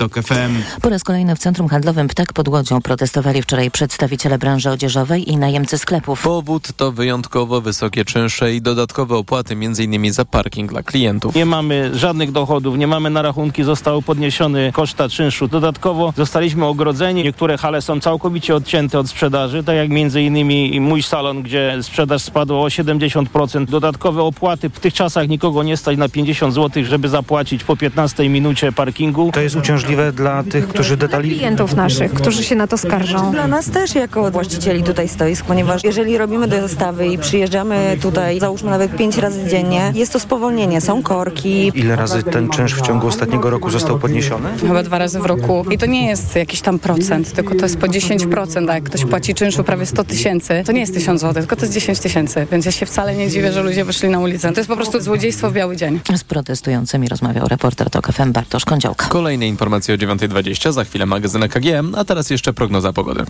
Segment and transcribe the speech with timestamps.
[0.00, 0.80] TOK FM.
[0.82, 5.36] Po raz kolejny w Centrum Handlowym Ptak pod Łodzią protestowali wczoraj przedstawiciele branży odzieżowej i
[5.36, 6.22] najemcy sklepów.
[6.22, 10.12] Powód to wyjątkowo wysokie czynsze i dodatkowe opłaty, m.in.
[10.12, 11.34] za parking dla klientów.
[11.34, 15.48] Nie mamy żadnych dochodów, nie mamy na rachunki, zostały podniesione koszta czynszu.
[15.48, 17.24] Dodatkowo zostaliśmy ogrodzeni.
[17.24, 22.22] Niektóre hale są całkowicie odcięte od sprzedaży, tak jak między innymi mój salon, gdzie sprzedaż
[22.22, 23.64] spadła o 70%.
[23.64, 24.70] Dodatkowe opłaty.
[24.70, 29.30] W tych czasach nikogo nie stać na 50 zł, żeby zapłacić po 15 minucie parkingu.
[29.32, 31.30] To jest uciążliwe dla tych, którzy detali...
[31.30, 33.32] klientów naszych, którzy się na to skarżą.
[33.32, 38.70] Dla nas też jako właścicieli tutaj stoisk, ponieważ jeżeli robimy dostawy i przyjeżdżamy tutaj, załóżmy
[38.70, 41.72] nawet pięć razy dziennie, jest to spowolnienie, są korki.
[41.74, 44.48] Ile razy ten czynsz w ciągu ostatniego roku został podniesiony?
[44.60, 45.64] Chyba dwa razy w roku.
[45.70, 48.70] I to nie jest jakiś tam procent, tylko to jest po 10%.
[48.70, 51.62] A jak ktoś płaci czynszu prawie 100 tysięcy, to nie jest 1000 zł, tylko to
[51.62, 52.46] jest 10 tysięcy.
[52.52, 54.52] Więc ja się wcale nie dziwię, że ludzie wyszli na ulicę.
[54.52, 56.00] To jest po prostu złodziejstwo w biały dzień.
[56.16, 59.06] Z protestującymi rozmawiał reporter TOK FM Bartosz Kądziołka.
[59.08, 61.64] Kolejne informacje o 9.20, za chwilę magazyn EKG,
[61.96, 63.24] a teraz jeszcze prognoza pogody.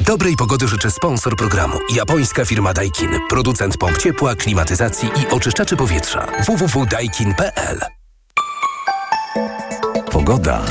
[0.00, 1.78] Dobrej pogody życzę sponsor programu.
[1.94, 3.10] Japońska firma Daikin.
[3.28, 6.26] Producent pomp ciepła, klimatyzacji i oczyszczaczy powietrza.
[6.46, 7.80] www.daikin.pl
[10.12, 10.64] Pogoda.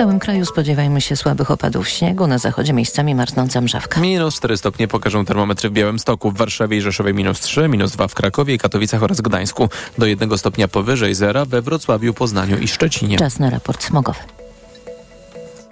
[0.00, 4.00] W całym kraju spodziewajmy się słabych opadów śniegu, na zachodzie miejscami marznąca mrzawka.
[4.00, 8.08] Minus 4 stopnie pokażą termometry w Białymstoku, w Warszawie i Rzeszowie minus 3, minus 2
[8.08, 9.68] w Krakowie, Katowicach oraz Gdańsku.
[9.98, 13.18] Do 1 stopnia powyżej zera we Wrocławiu, Poznaniu i Szczecinie.
[13.18, 14.20] Czas na raport smogowy.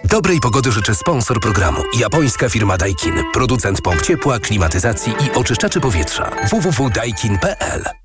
[0.03, 1.79] Dobrej pogody życzę sponsor programu.
[1.99, 3.13] Japońska firma Daikin.
[3.33, 6.31] Producent pomp ciepła, klimatyzacji i oczyszczaczy powietrza.
[6.51, 7.98] www.daikin.pl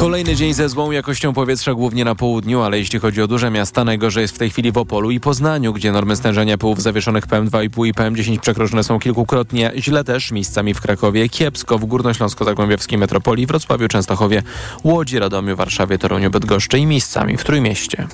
[0.00, 3.84] Kolejny dzień ze złą jakością powietrza głównie na południu, ale jeśli chodzi o duże miasta,
[3.84, 7.86] najgorzej jest w tej chwili w Opolu i Poznaniu, gdzie normy stężenia pyłów zawieszonych PM2,5
[7.86, 9.72] i PM10 przekroczone są kilkukrotnie.
[9.76, 14.42] Źle też miejscami w Krakowie, kiepsko w Górnośląsko-Zagłębiowskiej metropolii, Wrocławiu, Częstochowie,
[14.84, 18.06] Łodzi, Radomiu, Warszawie, Toruniu, Bydgoszczy i miejscami w Trójmieście.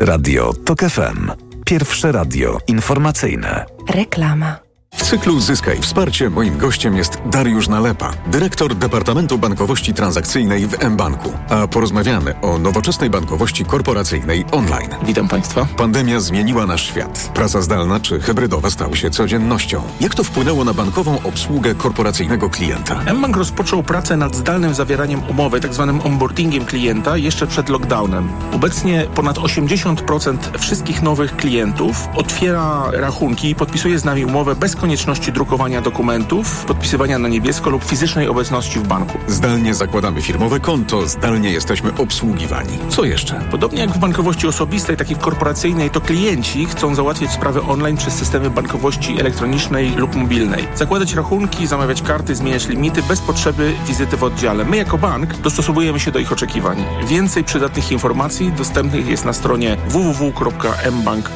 [0.00, 1.30] Radio TOK FM.
[1.64, 3.64] Pierwsze radio informacyjne.
[3.88, 4.65] Reklama.
[4.96, 11.32] W cyklu Zyskaj Wsparcie moim gościem jest Dariusz Nalepa, dyrektor Departamentu Bankowości Transakcyjnej w mBanku.
[11.48, 14.90] A porozmawiamy o nowoczesnej bankowości korporacyjnej online.
[15.02, 15.66] Witam Państwa.
[15.76, 17.30] Pandemia zmieniła nasz świat.
[17.34, 19.82] Praca zdalna czy hybrydowa stały się codziennością.
[20.00, 23.00] Jak to wpłynęło na bankową obsługę korporacyjnego klienta?
[23.14, 25.92] mBank rozpoczął pracę nad zdalnym zawieraniem umowy, tzw.
[25.96, 28.28] Tak onboardingiem klienta jeszcze przed lockdownem.
[28.52, 34.85] Obecnie ponad 80% wszystkich nowych klientów otwiera rachunki i podpisuje z nami umowę bez konieczności
[35.32, 39.18] drukowania dokumentów, podpisywania na niebiesko lub fizycznej obecności w banku.
[39.28, 42.78] Zdalnie zakładamy firmowe konto, zdalnie jesteśmy obsługiwani.
[42.88, 43.40] Co jeszcze?
[43.50, 47.96] Podobnie jak w bankowości osobistej, tak i w korporacyjnej, to klienci chcą załatwiać sprawy online
[47.96, 50.68] przez systemy bankowości elektronicznej lub mobilnej.
[50.74, 54.64] Zakładać rachunki, zamawiać karty, zmieniać limity bez potrzeby wizyty w oddziale.
[54.64, 56.84] My jako bank dostosowujemy się do ich oczekiwań.
[57.06, 61.32] Więcej przydatnych informacji dostępnych jest na stronie www.mbank.pl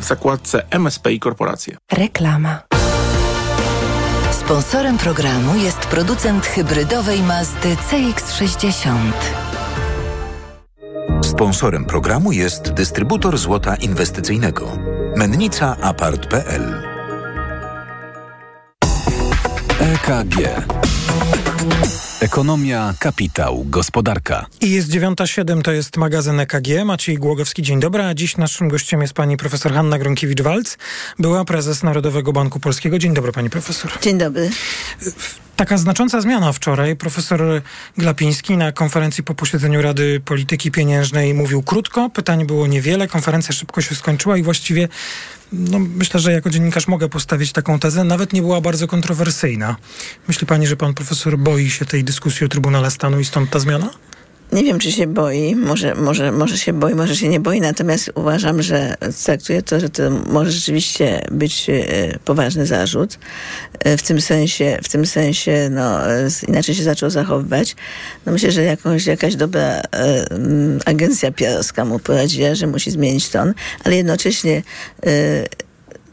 [0.00, 1.76] w zakładce MSP i korporacje.
[1.92, 2.57] Reklama.
[4.48, 9.12] Sponsorem programu jest producent hybrydowej Mazdy CX-60.
[11.24, 14.78] Sponsorem programu jest dystrybutor złota inwestycyjnego.
[15.16, 16.82] Mennica Apart.pl
[19.80, 20.38] EKG
[22.20, 24.46] Ekonomia, kapitał, gospodarka.
[24.60, 26.84] I jest 9.07, to jest magazyn EKG.
[26.84, 28.04] Maciej Głogowski, dzień dobry.
[28.04, 30.76] A dziś naszym gościem jest pani profesor Hanna Gronkiewicz-Walc,
[31.18, 32.98] była prezes Narodowego Banku Polskiego.
[32.98, 33.90] Dzień dobry, pani profesor.
[34.02, 34.50] Dzień dobry.
[35.56, 36.96] Taka znacząca zmiana wczoraj.
[36.96, 37.40] Profesor
[37.96, 43.80] Glapiński na konferencji po posiedzeniu Rady Polityki Pieniężnej mówił krótko, pytań było niewiele, konferencja szybko
[43.80, 44.88] się skończyła i właściwie
[45.52, 49.76] no, myślę, że jako dziennikarz mogę postawić taką tezę, nawet nie była bardzo kontrowersyjna.
[50.28, 53.58] Myśli pani, że pan profesor boi się tej dyskusji o Trybunale Stanu i stąd ta
[53.58, 53.90] zmiana?
[54.52, 58.10] Nie wiem, czy się boi, może, może, może się boi, może się nie boi, natomiast
[58.14, 63.18] uważam, że traktuję to, że to może rzeczywiście być e, poważny zarzut.
[63.78, 67.76] E, w tym sensie, w tym sensie no, e, inaczej się zaczął zachowywać.
[68.26, 69.82] No myślę, że jakąś, jakaś dobra
[70.84, 73.54] agencja PR-owska mu poradziła, że musi zmienić ton,
[73.84, 74.62] ale jednocześnie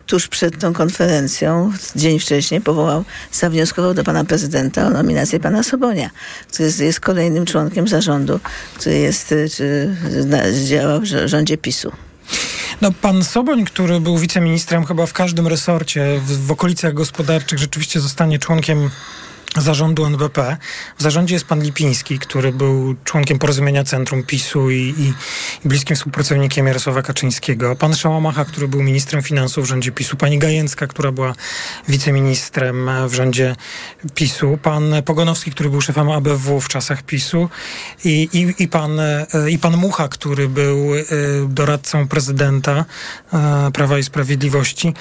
[0.05, 6.09] tuż przed tą konferencją, dzień wcześniej, powołał, zawnioskował do pana prezydenta o nominację pana Sobonia,
[6.47, 8.39] który jest, jest kolejnym członkiem zarządu,
[8.75, 9.95] który jest, y, czy,
[10.65, 11.91] działał w rządzie PiSu.
[12.81, 17.99] No, pan Soboń, który był wiceministrem chyba w każdym resorcie, w, w okolicach gospodarczych, rzeczywiście
[17.99, 18.89] zostanie członkiem
[19.61, 20.57] zarządu NBP.
[20.97, 25.13] W zarządzie jest pan Lipiński, który był członkiem porozumienia Centrum PiSu i, i,
[25.65, 27.75] i bliskim współpracownikiem Jarosława Kaczyńskiego.
[27.75, 30.17] Pan Szałamacha, który był ministrem finansów w rządzie PiSu.
[30.17, 31.35] Pani Gajęcka, która była
[31.87, 33.55] wiceministrem w rządzie
[34.15, 34.57] PiSu.
[34.61, 37.49] Pan Pogonowski, który był szefem ABW w czasach PiSu.
[38.03, 41.03] I, i, i, pan, e, i pan Mucha, który był e,
[41.47, 42.85] doradcą prezydenta
[43.33, 44.93] e, Prawa i Sprawiedliwości.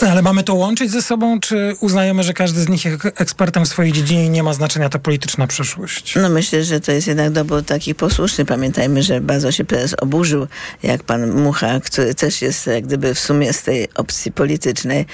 [0.00, 3.68] Ale mamy to łączyć ze sobą, czy uznajemy, że każdy z nich jest ekspertem w
[3.68, 6.14] swojej dziedzinie i nie ma znaczenia ta polityczna przeszłość?
[6.16, 8.44] No myślę, że to jest jednak dobór taki posłuszny.
[8.44, 10.46] Pamiętajmy, że bardzo się prezes oburzył,
[10.82, 15.06] jak pan Mucha, który też jest jak gdyby w sumie z tej opcji politycznej,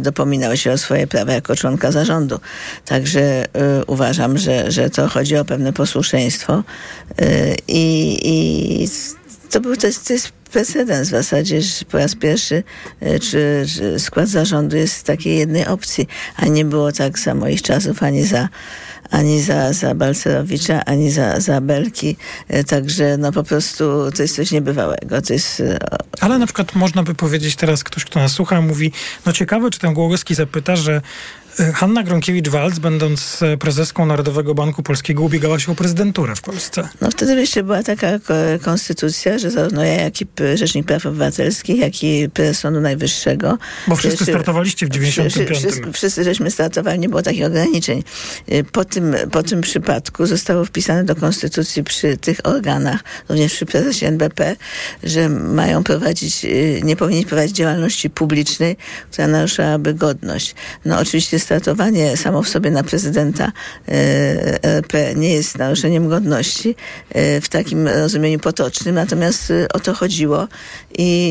[0.00, 2.40] dopominał się o swoje prawa jako członka zarządu.
[2.84, 6.62] Także y, uważam, że, że to chodzi o pewne posłuszeństwo
[7.20, 8.88] y, i, i
[9.50, 12.62] to, był, to, jest, to jest precedens w zasadzie, że po raz pierwszy
[13.00, 16.06] e, czy, czy skład zarządu jest z takiej jednej opcji,
[16.36, 18.48] a nie było tak za moich czasów ani za
[19.10, 22.16] ani za, za Balcerowicza, ani za, za Belki.
[22.48, 23.84] E, także no po prostu
[24.16, 25.22] to jest coś niebywałego.
[25.22, 25.60] To jest...
[25.60, 25.78] e,
[26.20, 28.92] Ale na przykład można by powiedzieć teraz, ktoś, kto nas słucha, mówi,
[29.26, 31.00] no ciekawe, czy ten Głogowski zapyta, że
[31.74, 36.88] Hanna Gronkiewicz-Waltz, będąc e, prezeską Narodowego Banku Polskiego, ubiegała się o prezydenturę w Polsce.
[37.00, 41.78] No wtedy jeszcze była taka ko- konstytucja, że zarówno ja, jak i Rzecznik Praw Obywatelskich,
[41.78, 43.58] jak i prezes Sądu Najwyższego.
[43.88, 45.48] Bo wszyscy startowaliście w 95.
[45.58, 48.02] Wszyscy, wszyscy, wszyscy żeśmy startowali, nie było takich ograniczeń.
[48.52, 53.66] Y, Po tym, po tym przypadku zostało wpisane do konstytucji przy tych organach, również przy
[53.66, 54.56] prezesie NBP,
[55.04, 58.76] że mają prowadzić, y, nie powinni prowadzić działalności publicznej,
[59.12, 60.54] która naruszałaby godność.
[60.84, 63.52] No oczywiście startowanie samo w sobie na prezydenta
[64.62, 66.68] RP nie jest naruszeniem godności
[67.16, 70.48] y, w takim rozumieniu potocznym, natomiast o to chodziło
[70.98, 71.30] i,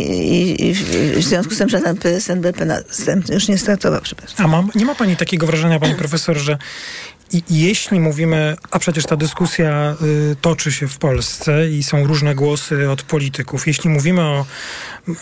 [0.59, 4.55] i, i w- związku z tym żaden prezes NBP następny już nie startował, przepraszam.
[4.55, 6.57] A nie ma pani takiego wrażenia, pani profesor, że
[7.31, 9.95] i, jeśli mówimy, a przecież ta dyskusja
[10.31, 14.45] y, toczy się w Polsce i są różne głosy od polityków, jeśli mówimy o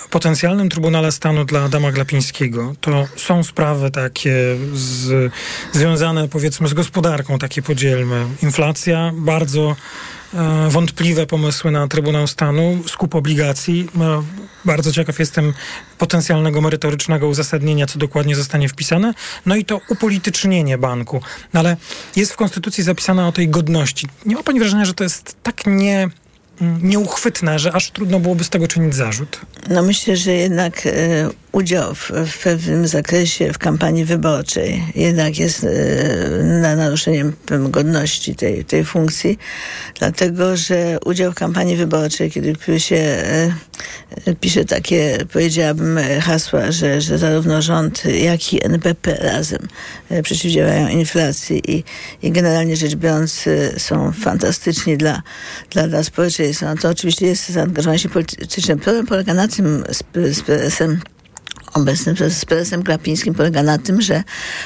[0.10, 4.36] potencjalnym Trybunale Stanu dla Adama Glapińskiego, to są sprawy takie
[4.74, 5.32] z,
[5.72, 8.26] związane powiedzmy z gospodarką, takie podzielmy.
[8.44, 9.76] Inflacja, bardzo
[10.70, 13.90] wątpliwe pomysły na Trybunał Stanu, skup obligacji.
[13.96, 14.24] No,
[14.66, 15.54] bardzo ciekaw jestem
[15.98, 19.14] potencjalnego merytorycznego uzasadnienia, co dokładnie zostanie wpisane.
[19.46, 21.22] No i to upolitycznienie banku.
[21.54, 21.78] No ale
[22.16, 24.08] jest w Konstytucji zapisane o tej godności.
[24.26, 26.10] Nie ma pani wrażenia, że to jest tak nie,
[26.62, 29.42] mm, nieuchwytne, że aż trudno byłoby z tego czynić zarzut?
[29.70, 35.64] No myślę, że jednak e, udział w, w pewnym zakresie w kampanii wyborczej jednak jest
[35.64, 37.34] e, na naruszeniem
[37.70, 39.38] godności tej, tej funkcji,
[40.00, 43.54] dlatego że udział w kampanii wyborczej, kiedy się e,
[44.40, 49.68] pisze takie, powiedziałabym, hasła, że, że zarówno rząd, jak i NBP razem
[50.10, 51.84] e, przeciwdziałają inflacji i,
[52.24, 53.46] i generalnie rzecz biorąc
[53.78, 55.22] są fantastyczni dla,
[55.70, 58.78] dla, dla społeczeństwa, no to oczywiście jest zaangażowanie się polityczne.
[58.78, 60.04] Problem polega na tym z,
[60.36, 60.44] z
[61.74, 64.24] obecnym z prezesem Glapińskim polega na tym, że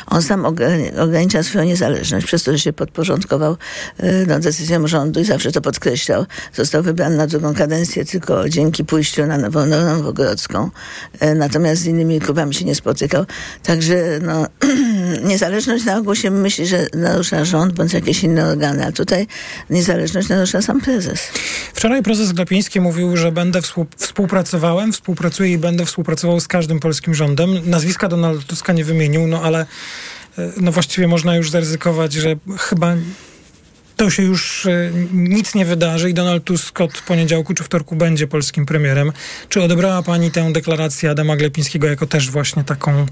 [0.07, 3.57] on sam ograni- ogranicza swoją niezależność przez to, że się podporządkował
[4.04, 6.25] y, no, decyzjom rządu i zawsze to podkreślał.
[6.54, 10.69] Został wybrany na drugą kadencję tylko dzięki pójściu na Nową Nowogrodzką.
[11.24, 13.25] Y, Natomiast z innymi klubami się nie spotykał.
[13.63, 14.45] Także no,
[15.24, 19.27] niezależność na ogół się myśli, że narusza rząd bądź jakieś inne organy, a tutaj
[19.69, 21.19] niezależność narusza sam prezes.
[21.74, 27.15] Wczoraj prezes Glapiński mówił, że będę współ, współpracowałem, współpracuję i będę współpracował z każdym polskim
[27.15, 27.50] rządem.
[27.65, 29.65] Nazwiska Donalda Tuska nie wymienił, no ale
[30.38, 32.96] e, no właściwie można już zaryzykować, że chyba
[33.98, 38.27] to się już e, nic nie wydarzy i Donald Tusk od poniedziałku czy wtorku będzie
[38.27, 39.12] polskim premierem.
[39.50, 43.06] Czy odebrała pani tę deklarację Adama Glapińskiego jako też właśnie taką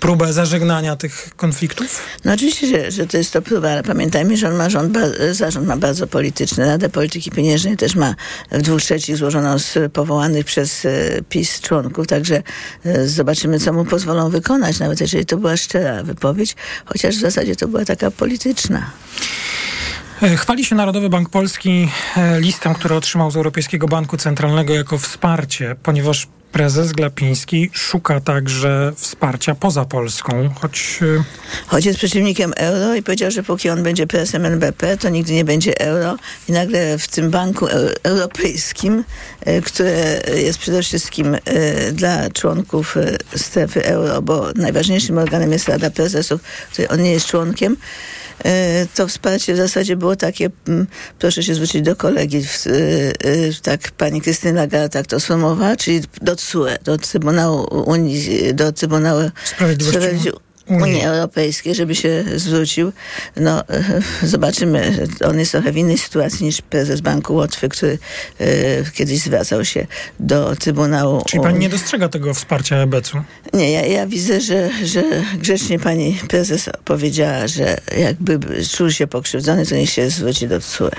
[0.00, 2.02] próbę zażegnania tych konfliktów?
[2.24, 4.98] No oczywiście, że, że to jest to próba, ale pamiętajmy, że on ma rząd,
[5.32, 6.66] zarząd ma bardzo polityczny.
[6.66, 8.14] Radę Polityki Pieniężnej też ma
[8.52, 10.90] w dwóch trzecich złożoną z powołanych przez e,
[11.28, 12.42] PiS członków, także
[12.84, 17.56] e, zobaczymy, co mu pozwolą wykonać, nawet jeżeli to była szczera wypowiedź, chociaż w zasadzie
[17.56, 18.90] to była taka polityczna.
[20.24, 24.98] E, Chwali się Narodowy Bank Polski e, listem, który otrzymał z Europejskiego Banku Centralnego jako
[24.98, 31.24] wsparcie, ponieważ prezes Glapiński szuka także wsparcia poza Polską, choć e,
[31.66, 35.44] Choć jest przeciwnikiem euro i powiedział, że póki on będzie prezesem NBP, to nigdy nie
[35.44, 36.16] będzie euro.
[36.48, 39.04] I nagle w tym banku eu- europejskim,
[39.64, 41.36] które jest przede wszystkim
[41.92, 42.96] dla członków
[43.36, 46.40] strefy euro, bo najważniejszym organem jest Rada Prezesów,
[46.72, 47.76] której on nie jest członkiem,
[48.94, 50.86] to wsparcie w zasadzie było takie, mm,
[51.18, 56.00] proszę się zwrócić do kolegi, e, e, tak pani Krystyna Lagarde tak to sformułowała, czyli
[56.22, 59.98] do TSUE, do Trybunału Unii, do Trybunału Sprawiedliwości.
[60.00, 60.32] Sprawiedli-
[60.66, 61.02] Unii.
[61.02, 62.92] Europejskiej, żeby się zwrócił.
[63.36, 63.64] No,
[64.22, 65.06] zobaczymy.
[65.28, 67.98] On jest trochę w innej sytuacji niż prezes Banku Łotwy, który
[68.40, 68.46] e,
[68.92, 69.86] kiedyś zwracał się
[70.20, 71.22] do Trybunału.
[71.26, 73.22] Czyli pani nie dostrzega tego wsparcia EBC-u?
[73.56, 75.02] Nie, ja, ja widzę, że, że
[75.38, 78.38] grzecznie pani prezes powiedziała, że jakby
[78.76, 80.90] czuł się pokrzywdzony, to niech się zwróci do TSUE.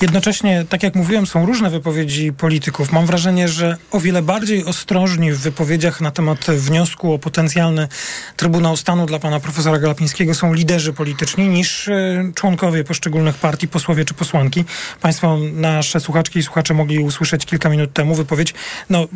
[0.00, 2.92] Jednocześnie, tak jak mówiłem, są różne wypowiedzi polityków.
[2.92, 7.88] Mam wrażenie, że o wiele bardziej ostrożni w wypowiedziach na temat wniosku o potencjalny
[8.36, 14.04] Trybunał Stanu dla pana profesora Galapińskiego są liderzy polityczni niż e, członkowie poszczególnych partii, posłowie
[14.04, 14.64] czy posłanki.
[15.00, 18.54] Państwo, nasze słuchaczki i słuchacze mogli usłyszeć kilka minut temu wypowiedź,
[18.90, 19.08] no y,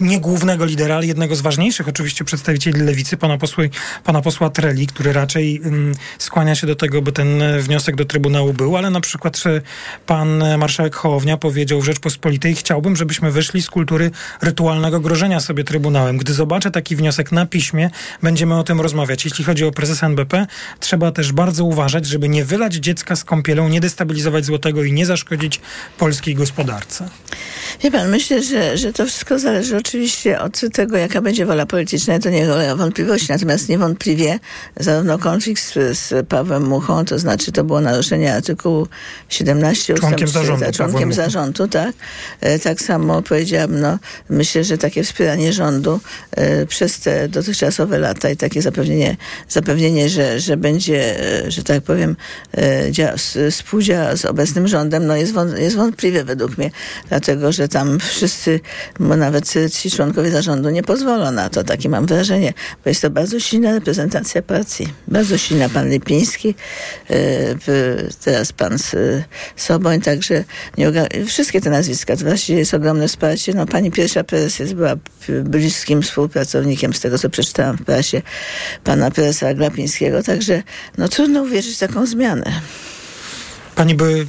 [0.00, 3.70] nie głównego lidera, ale jednego z ważniejszych oczywiście przedstawicieli lewicy, pana, posły,
[4.04, 8.52] pana posła Treli, który raczej um, skłania się do tego, by ten wniosek do Trybunału
[8.52, 9.42] był, ale na przykład
[10.06, 14.10] pan marszałek Hołownia powiedział w Rzeczpospolitej, chciałbym, żebyśmy wyszli z kultury
[14.42, 16.16] rytualnego grożenia sobie Trybunałem.
[16.16, 17.90] Gdy zobaczę taki wniosek na piśmie,
[18.22, 19.24] będziemy o tym rozmawiać.
[19.28, 20.46] Jeśli chodzi o prezesa NBP,
[20.80, 25.06] trzeba też bardzo uważać, żeby nie wylać dziecka z kąpielą, nie destabilizować złotego i nie
[25.06, 25.60] zaszkodzić
[25.98, 27.08] polskiej gospodarce.
[27.82, 32.18] Wie pan, myślę, że, że to wszystko zależy oczywiście od tego, jaka będzie wola polityczna,
[32.18, 33.26] to nie ulega wątpliwości.
[33.30, 34.38] Natomiast niewątpliwie
[34.76, 38.88] zarówno konflikt z, z Pawłem Muchą, to znaczy to było naruszenie artykułu
[39.28, 41.92] 17 członkiem ustęp, zarządu, członkiem zarządu, tak.
[42.40, 48.30] E, tak samo powiedziałam, no, myślę, że takie wspieranie rządu e, przez te dotychczasowe lata
[48.30, 49.16] i takie zapewnienie,
[49.48, 52.16] zapewnienie że, że będzie, e, że tak powiem,
[52.58, 53.14] e, dzia,
[53.50, 56.70] współdziała z obecnym rządem, no jest, wąt, jest wątpliwe według mnie,
[57.08, 58.60] dlatego, że tam wszyscy,
[59.00, 62.52] nawet ci członkowie zarządu nie pozwolą na to, takie mam wrażenie,
[62.84, 64.88] bo jest to bardzo silna reprezentacja partii.
[65.08, 66.54] Bardzo silna pan Lipiński,
[67.10, 67.14] e,
[68.24, 68.78] teraz pan
[69.56, 70.44] Soboń, także
[70.78, 70.92] nie,
[71.26, 73.54] wszystkie te nazwiska, to właściwie jest ogromne wsparcie.
[73.54, 74.96] No, pani pierwsza prezes była
[75.28, 78.22] bliskim współpracownikiem, z tego co przeczytałam w prasie,
[78.84, 80.62] pana prezesa Glapińskiego, także
[80.98, 82.60] no, trudno uwierzyć w taką zmianę.
[83.74, 84.26] Pani by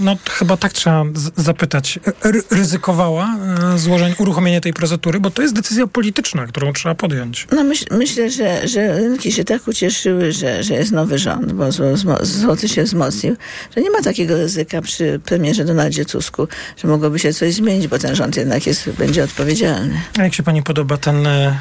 [0.00, 1.04] no chyba tak trzeba
[1.36, 1.98] zapytać.
[2.24, 3.36] R ryzykowała
[3.74, 7.46] e, złożenie, uruchomienie tej procedury, bo to jest decyzja polityczna, którą trzeba podjąć.
[7.52, 11.64] No myśl, myślę, że, że rynki się tak ucieszyły, że, że jest nowy rząd, bo
[12.22, 13.36] złoty się wzmocnił,
[13.76, 17.98] że nie ma takiego ryzyka przy premierze Donaldzie Tusku, że mogłoby się coś zmienić, bo
[17.98, 20.00] ten rząd jednak jest, będzie odpowiedzialny.
[20.18, 21.58] A jak się pani podoba ten e,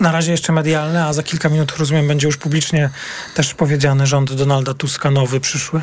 [0.00, 2.90] na razie jeszcze medialny, a za kilka minut rozumiem będzie już publicznie
[3.34, 5.80] też powiedziany rząd Donalda Tuska nowy, przyszły?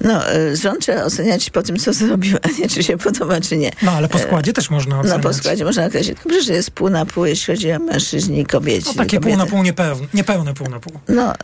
[0.00, 3.40] No, e, rząd trzeba oceniać oceniać po tym, co zrobił, a nie czy się podoba,
[3.40, 3.70] czy nie.
[3.82, 5.16] No ale po składzie też można oceniać.
[5.16, 6.18] No po składzie można określić.
[6.24, 8.86] Dobrze, że jest pół na pół, jeśli chodzi o mężczyźni i kobieci.
[8.86, 9.36] No takie kobiety.
[9.36, 10.92] pół na pół niepełne, niepełne pół na pół.
[11.08, 11.34] No,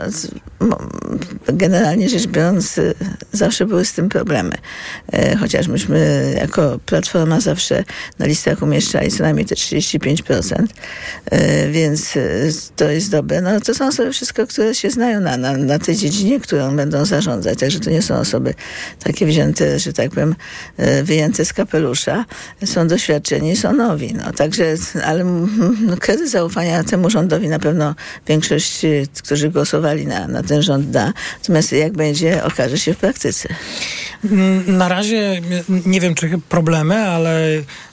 [1.47, 2.95] generalnie rzecz biorąc, y,
[3.33, 4.57] zawsze były z tym problemy.
[5.13, 7.85] E, chociaż myśmy jako Platforma zawsze
[8.19, 10.67] na listach umieszczali co najmniej te 35%,
[11.31, 12.15] e, więc
[12.77, 13.41] to jest dobre.
[13.41, 17.05] No to są osoby wszystko, które się znają na, na, na tej dziedzinie, którą będą
[17.05, 17.59] zarządzać.
[17.59, 18.55] Także to nie są osoby
[19.05, 20.35] takie wzięte że tak powiem,
[20.77, 22.25] e, wyjęte z kapelusza,
[22.65, 24.15] są doświadczeni, są nowi.
[24.15, 25.25] No, także, ale
[25.81, 27.95] no, kredyt zaufania temu rządowi na pewno
[28.29, 28.81] większość,
[29.23, 31.13] którzy głosowali na, na ten rząd da.
[31.39, 33.49] Natomiast jak będzie, okaże się w praktyce.
[34.67, 35.41] Na razie
[35.87, 37.47] nie wiem, czy problemy, ale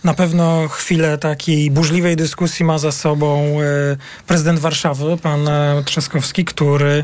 [0.03, 3.97] na pewno chwilę takiej burzliwej dyskusji ma za sobą e,
[4.27, 7.03] prezydent Warszawy, pan e, Trzaskowski, który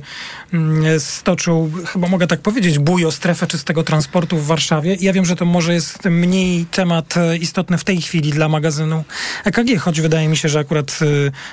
[0.53, 4.66] mm, stoczył, chyba mogę tak powiedzieć, bój o strefę czystego transportu w Warszawie.
[4.99, 9.03] Ja wiem, że to może jest mniej temat e, istotny w tej chwili dla magazynu
[9.45, 10.99] EKG, choć wydaje mi się, że akurat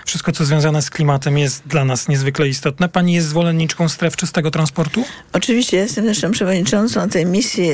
[0.07, 2.89] wszystko, co związane z klimatem jest dla nas niezwykle istotne.
[2.89, 5.05] Pani jest zwolenniczką stref czystego transportu?
[5.33, 7.71] Oczywiście, jestem zresztą przewodniczącą tej misji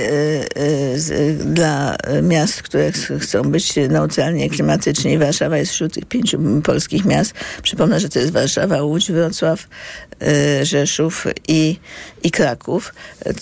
[1.44, 5.18] dla miast, które chcą być neutralnie klimatycznie.
[5.18, 7.34] Warszawa jest wśród tych pięciu polskich miast.
[7.62, 9.68] Przypomnę, że to jest Warszawa, Łódź, Wrocław,
[10.62, 11.78] Rzeszów i,
[12.22, 12.94] i Kraków.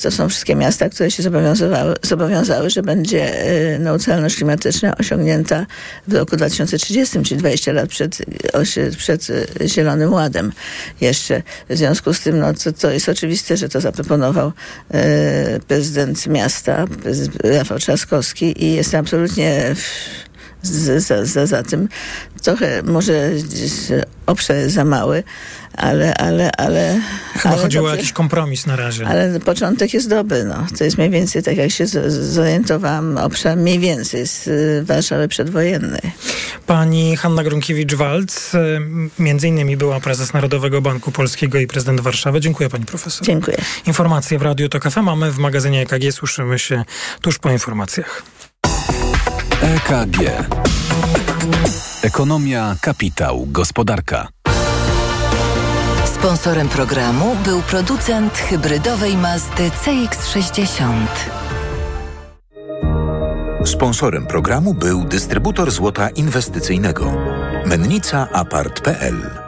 [0.02, 5.66] To są wszystkie miasta, które się zobowiązały, zobowiązały, że będzie y, neutralność klimatyczna osiągnięta
[6.08, 8.18] w roku 2030, czyli 20 lat przed,
[8.96, 10.52] przed y, Zielonym Ładem
[11.00, 11.42] jeszcze.
[11.68, 14.52] W związku z tym no, to, to jest oczywiste, że to zaproponował
[15.68, 16.84] prezydent miasta,
[17.44, 19.74] Rafał Trzaskowski i jest absolutnie
[20.62, 21.88] za, za, za tym.
[22.42, 23.30] Trochę może
[24.26, 25.22] obszar za mały,
[25.72, 27.00] ale, ale, ale...
[27.32, 29.06] Chyba ale chodziło o jakiś kompromis na razie.
[29.06, 30.66] Ale początek jest dobry, no.
[30.78, 34.48] To jest mniej więcej, tak jak się zorientowałam, obszar mniej więcej z
[34.86, 36.00] Warszawy przedwojennej.
[36.66, 38.80] Pani Hanna Grunkiewicz-Walc, y,
[39.18, 42.40] między innymi była prezes Narodowego Banku Polskiego i prezydent Warszawy.
[42.40, 43.26] Dziękuję pani profesor.
[43.26, 43.56] Dziękuję.
[43.86, 46.12] Informacje w Radiu TOK FM mamy w magazynie EKG.
[46.12, 46.84] Słyszymy się
[47.20, 48.22] tuż po informacjach.
[49.62, 50.18] EKG.
[52.02, 54.28] Ekonomia, kapitał, gospodarka.
[56.04, 60.92] Sponsorem programu był producent hybrydowej Mazdy CX-60.
[63.64, 67.12] Sponsorem programu był dystrybutor złota inwestycyjnego.
[67.66, 69.47] Mennica Apart.pl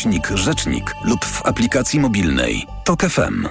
[0.33, 2.67] rzecznik lub w aplikacji mobilnej.
[2.83, 3.47] TOK FM.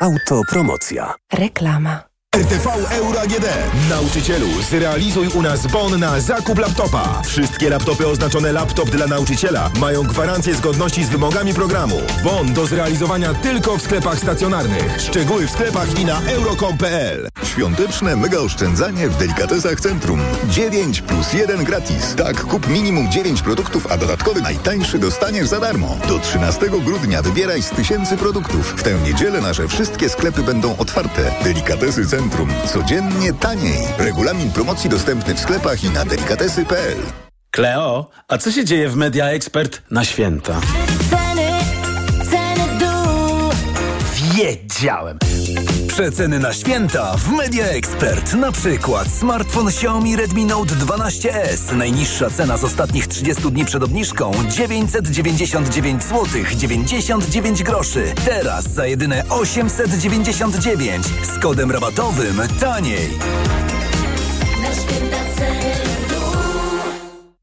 [0.00, 1.14] Autopromocja.
[1.32, 2.02] Reklama.
[2.36, 3.46] RTV Euro AGD.
[3.90, 7.22] Nauczycielu, zrealizuj u nas bon na zakup laptopa.
[7.22, 11.96] Wszystkie laptopy oznaczone laptop dla nauczyciela mają gwarancję zgodności z wymogami programu.
[12.24, 15.00] Bon do zrealizowania tylko w sklepach stacjonarnych.
[15.00, 17.28] Szczegóły w sklepach i na euro.com.pl.
[17.56, 20.20] Świąteczne mega oszczędzanie w Delikatesach Centrum.
[20.48, 22.14] 9 plus 1 gratis.
[22.14, 25.96] Tak, kup minimum 9 produktów, a dodatkowy najtańszy dostaniesz za darmo.
[26.08, 28.74] Do 13 grudnia wybieraj z tysięcy produktów.
[28.76, 31.32] W tę niedzielę nasze wszystkie sklepy będą otwarte.
[31.44, 32.48] Delikatesy Centrum.
[32.72, 33.86] Codziennie taniej.
[33.98, 36.98] Regulamin promocji dostępny w sklepach i na delikatesy.pl.
[37.50, 40.60] Kleo, a co się dzieje w Media Expert na święta?
[41.10, 41.50] Ceny,
[42.30, 43.50] ceny dół.
[44.34, 45.18] Wiedziałem!
[45.96, 48.34] Przeceny na święta w Media Expert.
[48.34, 51.76] Na przykład smartfon Xiaomi Redmi Note 12S.
[51.76, 56.26] Najniższa cena z ostatnich 30 dni przed obniżką 999 zł
[56.56, 58.14] 99 groszy.
[58.24, 63.18] Teraz za jedyne 899 z kodem rabatowym taniej.
[64.62, 65.85] Na święta ceny.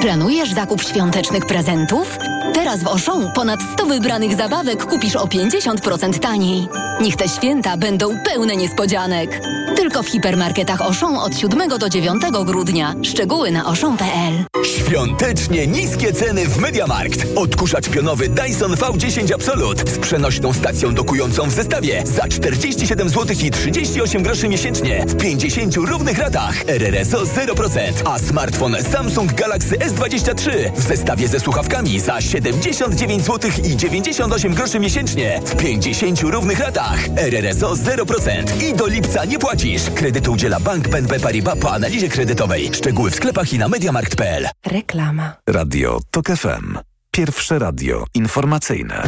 [0.00, 2.18] Planujesz zakup świątecznych prezentów?
[2.54, 6.68] Teraz w Auchan ponad 100 wybranych zabawek kupisz o 50% taniej.
[7.00, 9.40] Niech te święta będą pełne niespodzianek.
[9.76, 12.94] Tylko w hipermarketach Auchan od 7 do 9 grudnia.
[13.02, 14.44] Szczegóły na auchan.pl.
[14.64, 17.26] Świątecznie niskie ceny w Mediamarkt.
[17.36, 23.50] Odkurzacz pionowy Dyson V10 Absolut z przenośną stacją dokującą w zestawie za 47 zł i
[23.50, 26.68] 38 groszy miesięcznie w 50 równych ratach.
[26.68, 33.76] RRSO 0%, a smartfon Samsung Galaxy S23 w zestawie ze słuchawkami za 79 zł i
[33.76, 36.98] 98 groszy miesięcznie w 50 równych ratach.
[37.16, 39.82] RRSO 0% i do lipca nie płacisz.
[39.94, 42.70] Kredytu udziela Bank BNP Paribas po analizie kredytowej.
[42.74, 44.48] Szczegóły w sklepach i na mediamarkt.pl.
[44.66, 45.36] Reklama.
[45.48, 46.78] Radio TOK FM.
[47.10, 49.02] Pierwsze radio informacyjne.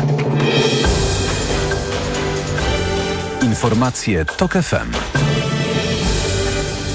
[3.42, 5.45] Informacje TOK FM.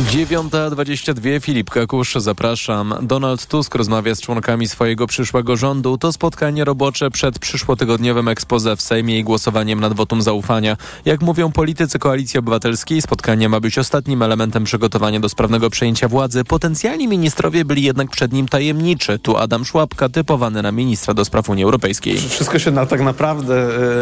[0.01, 2.93] 9.22 Filip Kakusz, zapraszam.
[3.01, 5.97] Donald Tusk rozmawia z członkami swojego przyszłego rządu.
[5.97, 10.77] To spotkanie robocze przed przyszłotygodniowym ekspoze w Sejmie i głosowaniem nad wotum zaufania.
[11.05, 16.43] Jak mówią politycy Koalicji Obywatelskiej, spotkanie ma być ostatnim elementem przygotowania do sprawnego przejęcia władzy.
[16.43, 19.19] Potencjalni ministrowie byli jednak przed nim tajemniczy.
[19.19, 22.17] Tu Adam Szłapka, typowany na ministra do spraw Unii Europejskiej.
[22.17, 23.55] Wszystko się na, tak naprawdę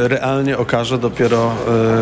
[0.03, 1.51] e, realnie okaże dopiero,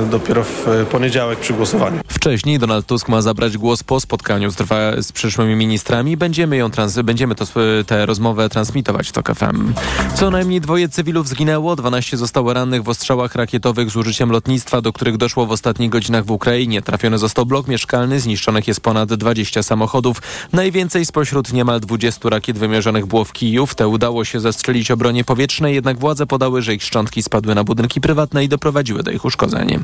[0.06, 2.00] e, dopiero w e, poniedziałek przy głosowaniu.
[2.08, 4.58] Wcześniej Donald Tusk ma zabrać głos po spotkaniu z,
[5.06, 6.18] z przyszłymi ministrami.
[6.18, 7.46] Będziemy, ją trans, będziemy to,
[7.88, 9.74] tę rozmowę transmitować w TOK FM.
[10.16, 14.94] Co najmniej dwoje cywilów zginęło, 12 zostało rannych w ostrzałach rakietowych z użyciem lotnictwa, do
[14.94, 16.82] których doszło w ostatnich godzinach w Ukrainie.
[16.82, 20.22] Trafiony został blok mieszkalny, zniszczonych jest ponad 20 samochodów.
[20.54, 23.76] Najwięcej spośród niemal 20 rakiet wymierzonych było w Kijów.
[23.76, 28.02] Te udało się zestrzelić obronie powietrznej, jednak władze podały, że ich szczątki spadły na budynki
[28.02, 29.84] prywatne i doprowadziły do ich uszkodzeń.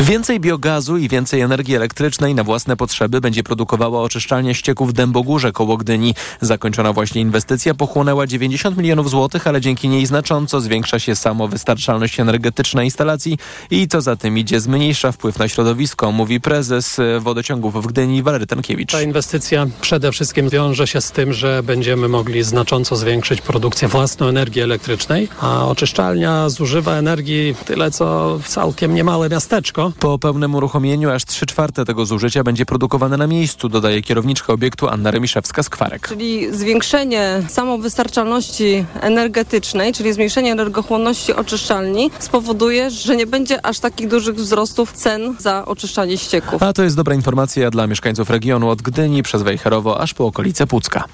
[0.00, 5.52] Więcej biogazu i więcej energii elektrycznej na własne potrzeby będzie produkowała oczyszczalnia ścieków w Dębogórze
[5.52, 6.14] koło Gdyni.
[6.40, 12.84] Zakończona właśnie inwestycja pochłonęła 90 milionów złotych, ale dzięki niej znacząco zwiększa się samowystarczalność energetyczna
[12.84, 13.38] instalacji
[13.70, 18.46] i co za tym idzie zmniejsza wpływ na środowisko, mówi prezes wodociągów w Gdyni Walery
[18.46, 18.92] Tankiewicz.
[18.92, 24.28] Ta inwestycja przede wszystkim wiąże się z tym, że będziemy mogli znacząco zwiększyć produkcję własnej
[24.28, 29.92] energii elektrycznej, a oczyszczalnia zużywa energii tyle co całkiem niemałe miasteczko.
[29.98, 34.52] Po pełnym uruchomieniu aż 3 czwarte tego zużycia będzie produkowane na na miejscu, dodaje kierowniczka
[34.52, 36.08] obiektu Anna Remiszewska-Skwarek.
[36.08, 44.34] Czyli zwiększenie samowystarczalności energetycznej, czyli zmniejszenie energochłonności oczyszczalni spowoduje, że nie będzie aż takich dużych
[44.34, 46.62] wzrostów cen za oczyszczanie ścieków.
[46.62, 50.66] A to jest dobra informacja dla mieszkańców regionu od Gdyni przez Wejherowo aż po okolice
[50.66, 51.04] Pucka.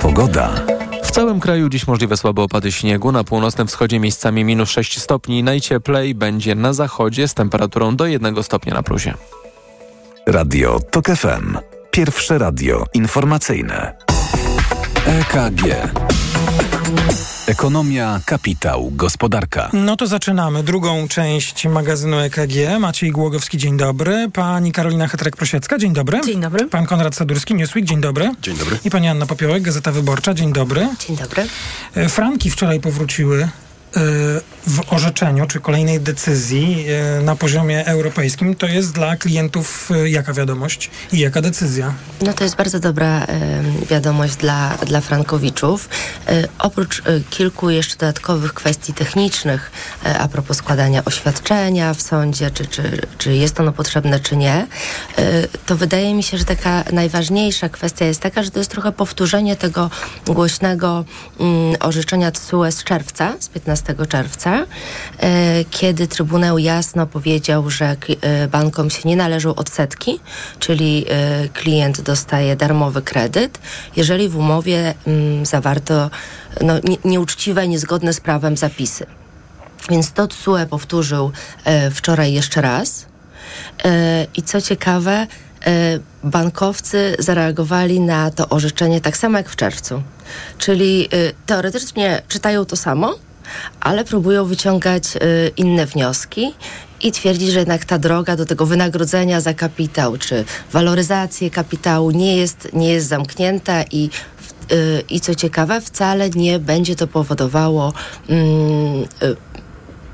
[0.00, 0.50] Pogoda.
[1.04, 3.12] W całym kraju dziś możliwe słabe opady śniegu.
[3.12, 5.42] Na północnym wschodzie miejscami minus 6 stopni.
[5.42, 9.14] Najcieplej będzie na zachodzie z temperaturą do 1 stopnia na plusie.
[10.26, 11.58] Radio TOK FM.
[11.90, 13.96] Pierwsze radio informacyjne.
[15.06, 15.62] EKG.
[17.46, 19.70] Ekonomia, kapitał, gospodarka.
[19.72, 22.78] No to zaczynamy drugą część magazynu EKG.
[22.80, 24.30] Maciej Głogowski, dzień dobry.
[24.32, 26.20] Pani Karolina Hetrek-Prosiecka, dzień dobry.
[26.26, 26.66] Dzień dobry.
[26.66, 28.30] Pan Konrad Sadurski, Newsweek, dzień dobry.
[28.42, 28.78] Dzień dobry.
[28.84, 30.88] I pani Anna Popiołek, Gazeta Wyborcza, dzień dobry.
[31.06, 31.46] Dzień dobry.
[31.94, 33.48] E, Franki wczoraj powróciły
[34.66, 38.54] w orzeczeniu, czy kolejnej decyzji e, na poziomie europejskim.
[38.54, 41.94] To jest dla klientów e, jaka wiadomość i jaka decyzja?
[42.20, 43.26] No to jest bardzo dobra
[43.90, 45.88] wiadomość dla, dla frankowiczów.
[46.58, 49.70] Oprócz kilku jeszcze dodatkowych kwestii technicznych
[50.18, 54.66] a propos składania oświadczenia w sądzie, czy, czy, czy jest ono potrzebne, czy nie,
[55.66, 59.56] to wydaje mi się, że taka najważniejsza kwestia jest taka, że to jest trochę powtórzenie
[59.56, 59.90] tego
[60.26, 61.04] głośnego
[61.40, 64.66] mm, orzeczenia TSUE z czerwca, z 15 czerwca,
[65.18, 70.20] e, kiedy Trybunał jasno powiedział, że e, bankom się nie należą odsetki,
[70.58, 73.58] czyli e, klient dostaje darmowy kredyt,
[73.96, 76.10] jeżeli w umowie mm, zawarto
[76.60, 79.06] no, nie, nieuczciwe, niezgodne z prawem zapisy.
[79.90, 81.32] Więc to TSUE powtórzył
[81.92, 83.06] wczoraj jeszcze raz.
[84.36, 85.26] I co ciekawe,
[86.24, 90.02] bankowcy zareagowali na to orzeczenie tak samo jak w czerwcu.
[90.58, 91.08] Czyli
[91.46, 93.14] teoretycznie czytają to samo,
[93.80, 95.18] ale próbują wyciągać e,
[95.56, 96.54] inne wnioski
[97.02, 102.36] i twierdzić, że jednak ta droga do tego wynagrodzenia za kapitał czy waloryzację kapitału nie
[102.36, 104.10] jest, nie jest zamknięta i
[104.72, 107.92] y, i co ciekawe, wcale nie będzie to powodowało
[108.28, 109.36] mm, y,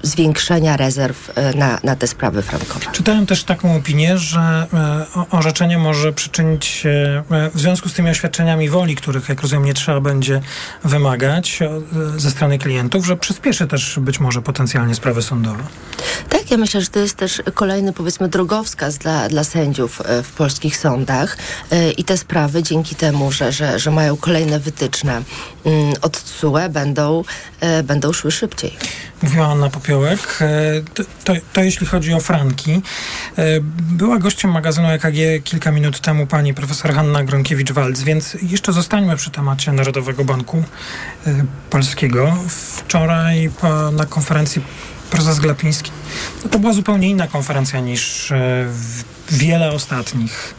[0.02, 2.86] zwiększenia rezerw y, na, na te sprawy frankowe.
[2.92, 8.10] Czytałem też taką opinię, że e, orzeczenie może przyczynić się e, w związku z tymi
[8.10, 10.40] oświadczeniami woli, których jak rozumiem nie trzeba będzie
[10.84, 11.80] wymagać e,
[12.20, 15.62] ze strony klientów, że przyspieszy też być może potencjalnie sprawy sądowe.
[16.28, 20.32] Tak, ja myślę, że to jest też kolejny, powiedzmy, drogowskaz dla, dla sędziów e, w
[20.32, 21.36] polskich sądach
[21.70, 25.22] E, i te sprawy dzięki temu, że, że, że mają kolejne wytyczne
[25.64, 27.24] mm, od TSUE będą,
[27.57, 28.76] e, będą szły szybciej.
[29.22, 30.38] Mówiła Anna Popiołek.
[30.40, 30.48] E,
[30.94, 32.82] To, to, to jeśli chodzi o franki.
[33.38, 33.44] E,
[33.92, 39.30] Była gościem magazynu EKG kilka minut temu pani profesor Hanna Gronkiewicz-Walc, więc jeszcze zostańmy przy
[39.30, 40.64] temacie Narodowego Banku
[41.26, 42.36] e, Polskiego.
[42.48, 43.50] Wczoraj
[43.92, 44.62] na konferencji
[45.10, 45.90] prezes Glapiński,
[46.44, 48.66] no to była zupełnie inna konferencja niż e,
[49.30, 50.54] wiele ostatnich.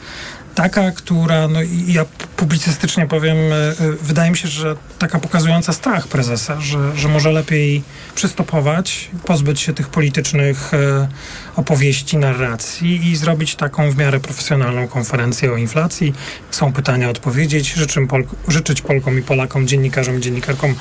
[0.56, 6.08] Taka, która, no ja publicystycznie powiem, e, e, wydaje mi się, że taka pokazująca strach
[6.08, 7.84] prezesa, że, że może lepiej
[8.16, 11.08] przystopować, pozbyć się tych politycznych e,
[11.56, 16.14] opowieści, narracji i zrobić taką w miarę profesjonalną konferencję o inflacji.
[16.52, 17.74] Są pytania, odpowiedzieć.
[17.74, 20.76] Życzę Polk- życzyć Polkom i Polakom, dziennikarzom i dziennikarkom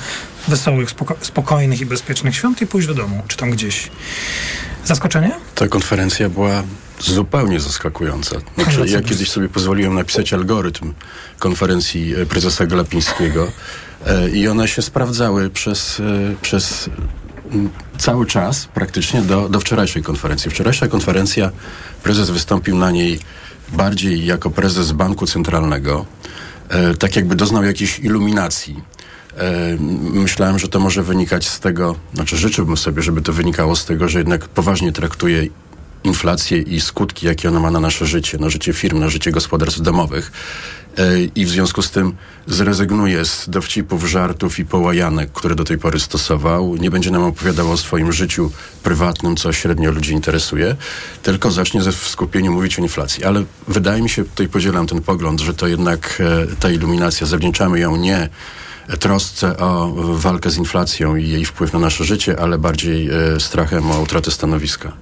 [0.47, 3.89] wesołych, spoko- spokojnych i bezpiecznych świąt i pójść do domu, czy tam gdzieś.
[4.85, 5.31] Zaskoczenie?
[5.55, 6.63] Ta konferencja była
[6.99, 8.35] zupełnie zaskakująca.
[8.55, 10.93] Znaczy, ja kiedyś sobie pozwoliłem napisać algorytm
[11.39, 13.51] konferencji e, prezesa Glapińskiego
[14.05, 16.03] e, i one się sprawdzały przez, e,
[16.41, 16.89] przez
[17.97, 20.51] cały czas praktycznie do, do wczorajszej konferencji.
[20.51, 21.51] Wczorajsza konferencja,
[22.03, 23.19] prezes wystąpił na niej
[23.73, 26.05] bardziej jako prezes Banku Centralnego,
[26.99, 28.83] tak jakby doznał jakiejś iluminacji.
[29.99, 34.09] Myślałem, że to może wynikać z tego, znaczy życzyłbym sobie, żeby to wynikało z tego,
[34.09, 35.47] że jednak poważnie traktuje
[36.03, 39.81] inflację i skutki, jakie ona ma na nasze życie, na życie firm, na życie gospodarstw
[39.81, 40.31] domowych.
[40.97, 42.15] E, I w związku z tym
[42.47, 46.75] zrezygnuje z dowcipów, żartów i połajanek, które do tej pory stosował.
[46.75, 48.51] Nie będzie nam opowiadał o swoim życiu
[48.83, 50.75] prywatnym, co średnio ludzi interesuje,
[51.23, 53.23] tylko zacznie ze w skupieniu mówić o inflacji.
[53.23, 57.79] Ale wydaje mi się, tutaj podzielam ten pogląd, że to jednak e, ta iluminacja, zawdzięczamy
[57.79, 58.29] ją nie
[58.99, 63.91] trosce o walkę z inflacją i jej wpływ na nasze życie, ale bardziej e, strachem
[63.91, 64.93] o utratę stanowiska.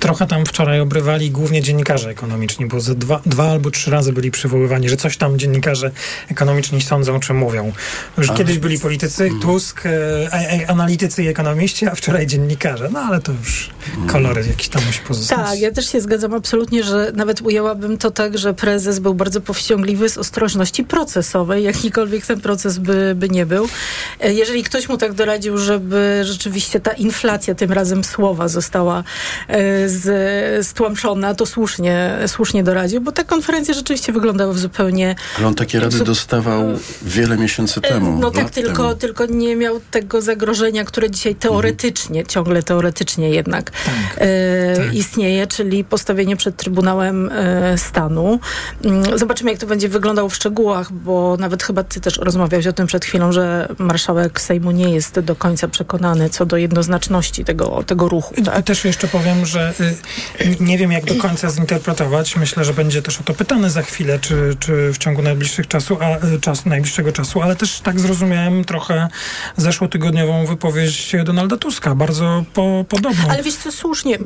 [0.00, 4.88] Trochę tam wczoraj obrywali głównie dziennikarze ekonomiczni, bo dwa, dwa albo trzy razy byli przywoływani,
[4.88, 5.90] że coś tam dziennikarze
[6.28, 7.72] ekonomiczni sądzą czy mówią.
[8.18, 8.34] Już A.
[8.34, 9.90] kiedyś byli politycy, Tusk, e,
[10.32, 12.88] e, analitycy i ekonomiści, a wczoraj dziennikarze.
[12.92, 13.70] No ale to już
[14.06, 15.38] kolory jakiś tam musi pozostać.
[15.38, 19.40] Tak, ja też się zgadzam absolutnie, że nawet ujęłabym to tak, że prezes był bardzo
[19.40, 23.68] powściągliwy z ostrożności procesowej, jakikolwiek ten proces by, żeby nie był.
[24.20, 29.04] E, Jeżeli ktoś mu tak doradził, żeby rzeczywiście ta inflacja, tym razem słowa, została
[29.48, 35.14] e, z, stłamszona, to słusznie, słusznie doradził, bo te konferencje rzeczywiście wyglądały w zupełnie...
[35.38, 36.64] Ale on takie rady dostawał
[37.02, 38.18] wiele miesięcy temu.
[38.18, 38.94] No tak, tylko, temu.
[38.94, 43.72] tylko nie miał tego zagrożenia, które dzisiaj teoretycznie, ciągle teoretycznie jednak
[44.18, 48.40] e, istnieje, czyli postawienie przed Trybunałem e, Stanu.
[48.84, 52.72] Mm, Zobaczymy, jak to będzie wyglądało w szczegółach, bo nawet chyba ty też rozmawiałeś o
[52.72, 57.82] tym przed chwilą, że marszałek Sejmu nie jest do końca przekonany co do jednoznaczności tego,
[57.86, 58.34] tego ruchu.
[58.34, 59.59] I też jeszcze powiem, że
[60.40, 62.36] y, nie wiem jak do końca zinterpretować.
[62.36, 65.98] Myślę, że będzie też o to pytany za chwilę, czy, czy w ciągu najbliższych czasu,
[66.00, 69.08] a, y, czasu, najbliższego czasu, ale też tak zrozumiałem trochę
[69.56, 73.30] zeszłotygodniową wypowiedź Donalda Tuska, bardzo po, podobną.
[73.30, 74.18] Ale wiesz co, słusznie.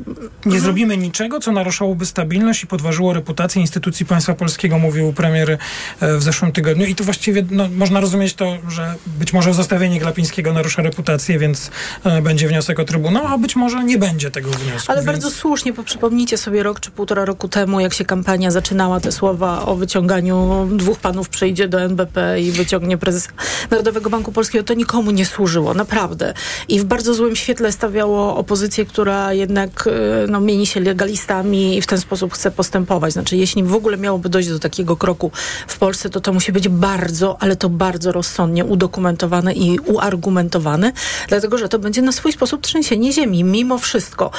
[0.47, 6.17] Nie zrobimy niczego, co naruszałoby stabilność i podważyło reputację instytucji państwa polskiego, mówił premier e,
[6.17, 6.87] w zeszłym tygodniu.
[6.87, 11.71] I to właściwie no, można rozumieć to, że być może zostawienie Glapińskiego narusza reputację, więc
[12.05, 14.93] e, będzie wniosek o Trybunał, a być może nie będzie tego wniosku.
[14.93, 15.07] Ale więc...
[15.07, 19.13] bardzo słusznie, bo przypomnijcie sobie rok czy półtora roku temu, jak się kampania zaczynała, te
[19.13, 23.31] słowa o wyciąganiu dwóch panów przyjdzie do NBP i wyciągnie prezesa
[23.71, 26.35] Narodowego Banku Polskiego, to nikomu nie służyło, naprawdę.
[26.69, 31.83] I w bardzo złym świetle stawiało opozycję, która jednak e, no, mieni się legalistami i
[31.83, 33.13] w ten sposób chce postępować.
[33.13, 35.31] Znaczy, jeśli w ogóle miałoby dojść do takiego kroku
[35.67, 40.93] w Polsce, to to musi być bardzo, ale to bardzo rozsądnie udokumentowane i uargumentowane,
[41.29, 44.31] dlatego, że to będzie na swój sposób trzęsienie ziemi, mimo wszystko.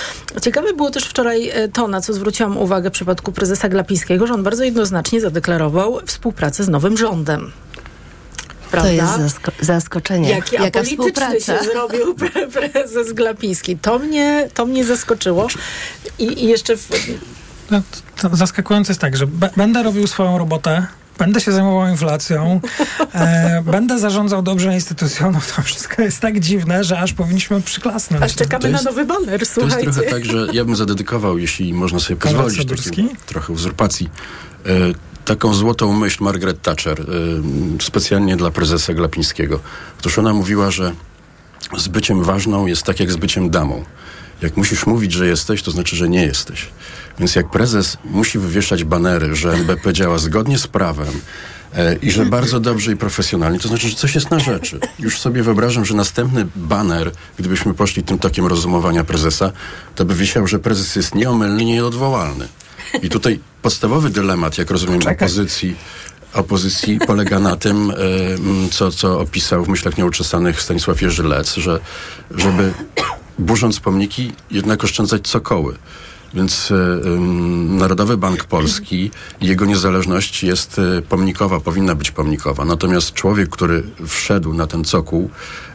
[0.41, 4.33] Ciekawe było też wczoraj e, to, na co zwróciłam uwagę w przypadku prezesa Glapińskiego, że
[4.33, 7.51] on bardzo jednoznacznie zadeklarował współpracę z nowym rządem.
[8.71, 8.89] Prawda?
[8.89, 10.29] To jest zasko- zaskoczenie.
[10.29, 11.39] Jaki Jaka apolityczny współpraca?
[11.63, 13.77] się zrobił pre prezes Glapiński.
[13.77, 15.47] To mnie, to mnie zaskoczyło.
[16.19, 16.77] I, i jeszcze...
[16.77, 16.89] W...
[17.71, 17.81] No,
[18.21, 22.61] to zaskakujące jest tak, że b- będę robił swoją robotę, będę się zajmował inflacją,
[23.13, 28.23] e, będę zarządzał dobrze instytucją, no to wszystko jest tak dziwne, że aż powinniśmy przyklasnąć.
[28.23, 29.91] Aż czekamy To na jest- nowy baner, To jest słuchajcie.
[29.91, 34.09] trochę tak, że ja bym zadedykował, jeśli można sobie pozwolić, takiej trochę uzurpacji,
[34.65, 34.69] e,
[35.25, 37.05] taką złotą myśl Margaret Thatcher, e,
[37.83, 39.59] specjalnie dla prezesa Glapińskiego.
[39.99, 40.91] Otóż ona mówiła, że
[41.77, 43.83] z byciem ważną jest tak jak z byciem damą.
[44.41, 46.67] Jak musisz mówić, że jesteś, to znaczy, że nie jesteś.
[47.19, 51.21] Więc jak prezes musi wywieszać banery, że NBP działa zgodnie z prawem
[51.75, 54.79] e, i że bardzo dobrze i profesjonalnie, to znaczy, że coś jest na rzeczy.
[54.99, 59.51] Już sobie wyobrażam, że następny baner, gdybyśmy poszli tym tokiem rozumowania prezesa,
[59.95, 62.47] to by wisiał, że prezes jest nieomylny, nieodwołalny.
[63.01, 65.75] I tutaj podstawowy dylemat, jak rozumiem, opozycji,
[66.33, 67.95] opozycji polega na tym, e,
[68.71, 71.79] co, co opisał w myślach nieuczesanych Stanisław Jerzy Lec, że
[72.31, 72.73] żeby
[73.39, 75.75] burząc pomniki jednak oszczędzać cokoły.
[76.35, 76.75] Więc e,
[77.69, 82.65] Narodowy Bank Polski jego niezależność jest e, pomnikowa, powinna być pomnikowa.
[82.65, 85.29] Natomiast człowiek, który wszedł na ten cokół,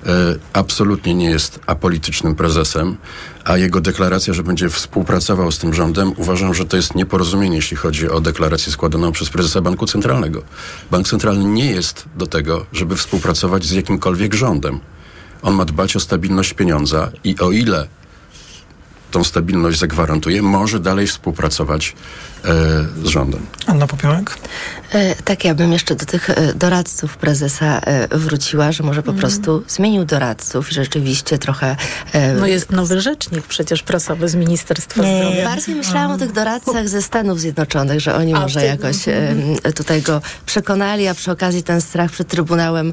[0.06, 0.10] e,
[0.52, 2.96] absolutnie nie jest apolitycznym prezesem,
[3.44, 7.76] a jego deklaracja, że będzie współpracował z tym rządem, uważam, że to jest nieporozumienie, jeśli
[7.76, 10.42] chodzi o deklarację składaną przez prezesa Banku Centralnego.
[10.90, 14.80] Bank Centralny nie jest do tego, żeby współpracować z jakimkolwiek rządem.
[15.42, 17.99] On ma dbać o stabilność pieniądza i o ile
[19.10, 21.94] tą stabilność zagwarantuje, może dalej współpracować
[23.04, 23.46] z rządem.
[23.66, 24.36] Anna Popiołek?
[24.92, 29.12] E, Tak, ja bym jeszcze do tych e, doradców prezesa e, wróciła, że może po
[29.12, 31.76] prostu zmienił doradców i rzeczywiście trochę...
[32.12, 35.44] e, No jest nowy rzecznik przecież prasowy z Ministerstwa Zdrowia.
[35.44, 39.72] Bardziej myślałam o tych doradcach ze Stanów Zjednoczonych, że oni A, może ty- jakoś e,
[39.74, 42.92] tutaj go przekonali, a przy okazji ten strach przed Trybunałem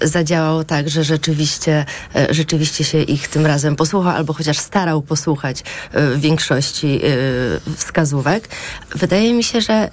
[0.00, 1.84] e, zadziałał tak, że rzeczywiście,
[2.16, 5.60] e, rzeczywiście się ich tym razem posłuchał, albo chociaż starał posłuchać
[5.92, 8.48] e, w większości e, wskazówek.
[8.94, 9.90] Wydaje mi się, że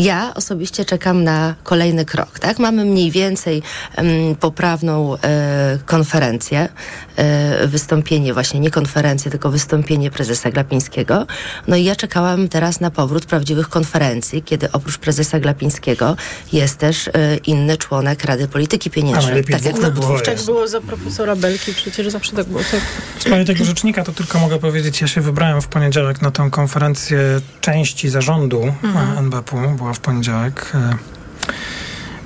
[0.00, 2.38] ja osobiście czekam na kolejny krok.
[2.38, 2.58] Tak?
[2.58, 3.62] Mamy mniej więcej
[3.96, 4.06] em,
[4.40, 6.68] poprawną e, konferencję,
[7.16, 11.26] e, wystąpienie, właśnie nie konferencję, tylko wystąpienie prezesa Glapińskiego.
[11.68, 16.16] No i ja czekałam teraz na powrót prawdziwych konferencji, kiedy oprócz prezesa Glapińskiego
[16.52, 19.44] jest też e, inny członek Rady Polityki Pieniężnej.
[19.44, 20.22] Tak jak lub dwoje.
[20.22, 22.60] Tak było za profesora Belki, przecież zawsze tak było.
[22.70, 22.80] Tak.
[23.18, 26.48] W sprawie tego rzecznika to tylko mogę powiedzieć, ja się wybrałem w poniedziałek na tę
[26.50, 27.18] konferencję
[27.60, 29.18] części zarządu Mhm.
[29.18, 30.72] NBP-u, była w poniedziałek.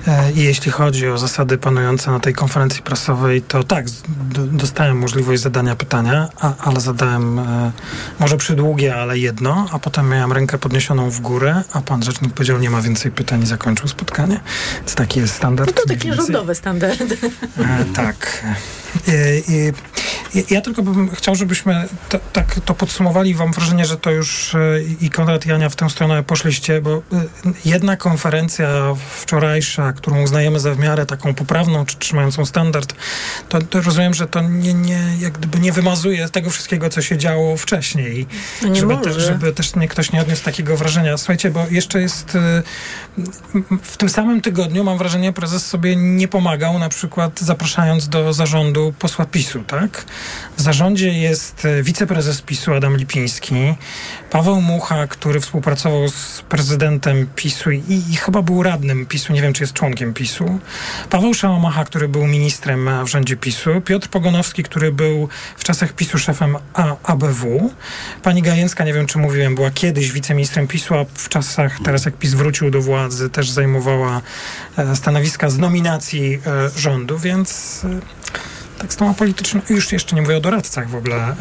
[0.07, 3.85] E, e, I jeśli chodzi o zasady panujące na tej konferencji prasowej, to tak,
[4.51, 7.71] dostałem możliwość zadania pytania, a, ale zadałem e,
[8.19, 12.59] może przydługie, ale jedno, a potem miałem rękę podniesioną w górę, a pan rzecznik powiedział,
[12.59, 14.39] nie ma więcej pytań i zakończył spotkanie.
[14.77, 15.69] Więc taki jest standard.
[15.75, 16.13] No to więcej.
[16.13, 17.17] rządowe standardy.
[17.59, 18.43] E, tak.
[19.07, 19.73] E, I,
[20.49, 23.35] Ja, tylko bym chciał, żebyśmy to, tak to podsumowali.
[23.35, 24.59] Mam wrażenie, że to już e,
[25.01, 27.01] i Konrad i Ania w tę stronę poszliście, bo e,
[27.65, 28.67] jedna konferencja
[29.21, 32.93] wczorajsza, którą uznajemy za w miarę taką poprawną, czy trzymającą standard,
[33.49, 37.17] to, to rozumiem, że to nie, nie, jak gdyby nie wymazuje tego wszystkiego, co się
[37.17, 38.27] działo wcześniej.
[38.61, 41.17] No nie żeby, te, żeby też nie, ktoś nie odniósł takiego wrażenia.
[41.17, 42.63] Słuchajcie, bo jeszcze jest e,
[43.83, 48.93] w tym samym tygodniu, mam wrażenie, prezes sobie nie pomagał, na przykład zapraszając do zarządu
[48.99, 50.05] posła PiSu, tak?
[50.57, 53.55] W zarządzie jest e, wiceprezes PiSu Adam Lipiński,
[54.31, 59.53] Paweł Mucha, który współpracował z prezydentem PiSu i, i chyba był radnym PiSu, nie wiem
[59.53, 60.59] czy jest członkiem PiSu,
[61.09, 66.17] Paweł Szałomacha, który był ministrem w rządzie PiSu, Piotr Pogonowski, który był w czasach PiSu
[66.17, 67.71] szefem A, ABW,
[68.23, 72.17] pani Gajęcka, nie wiem czy mówiłem, była kiedyś wiceministrem PiSu, a w czasach, teraz jak
[72.17, 74.21] PiS wrócił do władzy, też zajmowała
[74.77, 77.99] e, stanowiska z nominacji e, rządu, więc e,
[78.77, 81.35] tak z tą apolitycznością, już jeszcze nie mówię o doradcach w ogóle,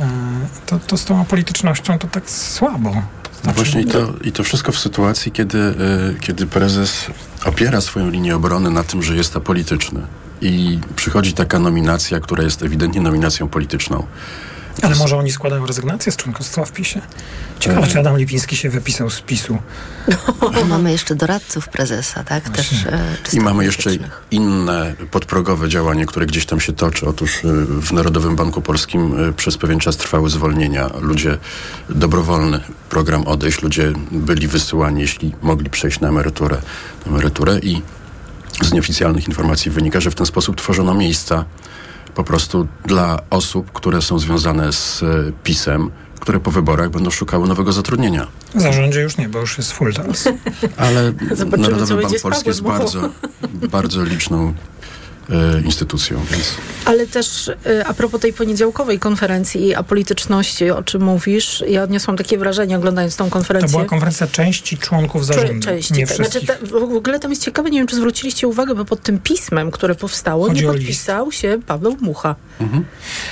[0.66, 3.02] to, to z tą apolitycznością to tak słabo.
[3.46, 5.74] No właśnie i to, i to wszystko w sytuacji, kiedy, y,
[6.20, 7.06] kiedy prezes
[7.44, 10.00] opiera swoją linię obrony na tym, że jest apolityczny.
[10.40, 14.06] I przychodzi taka nominacja, która jest ewidentnie nominacją polityczną.
[14.82, 17.00] Ale może oni składają rezygnację z członkostwa w PiSie?
[17.58, 19.58] Ciekawe, czy Adam Lipiński się wypisał z PiSu.
[20.62, 22.48] A mamy jeszcze doradców prezesa, tak?
[22.48, 23.90] Też, e, I mamy jeszcze
[24.30, 27.06] inne podprogowe działanie, które gdzieś tam się toczy.
[27.06, 30.90] Otóż y, w Narodowym Banku Polskim y, przez pewien czas trwały zwolnienia.
[31.00, 31.38] Ludzie,
[31.90, 32.60] dobrowolny
[32.90, 36.56] program odejść, ludzie byli wysyłani, jeśli mogli przejść na emeryturę,
[37.06, 37.82] na emeryturę i
[38.62, 41.44] z nieoficjalnych informacji wynika, że w ten sposób tworzono miejsca
[42.14, 47.48] po prostu dla osób, które są związane z y, PiSem, które po wyborach będą szukały
[47.48, 48.26] nowego zatrudnienia.
[48.54, 50.28] W zarządzie już nie, bo już jest full teraz.
[50.76, 53.10] Ale Zobaczymy, Narodowy Bank Polski jest bardzo,
[53.70, 54.73] bardzo liczną e,
[55.64, 57.54] instytucją, więc Ale też y,
[57.86, 63.16] a propos tej poniedziałkowej konferencji i apolityczności, o czym mówisz, ja odniosłam takie wrażenie oglądając
[63.16, 63.70] tą To konferencję.
[63.70, 66.16] była konferencja części członków zarządu, Części, nie tak.
[66.16, 66.70] Znaczy, wszystkich.
[66.70, 69.70] ta, w ogóle tam jest ciekawe, nie wiem, czy zwróciliście uwagę, bo pod tym pismem,
[69.70, 72.34] które powstało, Chodzi nie podpisał się Paweł Mucha.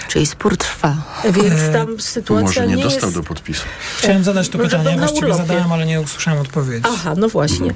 [0.08, 0.96] Czyli spór trwa.
[1.24, 3.14] Więc E, tam sytuacja może nie, nie dostał jest...
[3.18, 3.64] do podpisu.
[3.98, 6.84] Chciałem zadać to Może pytanie, właściwie zadałem, ale nie usłyszałem odpowiedzi.
[6.94, 7.70] Aha, no właśnie.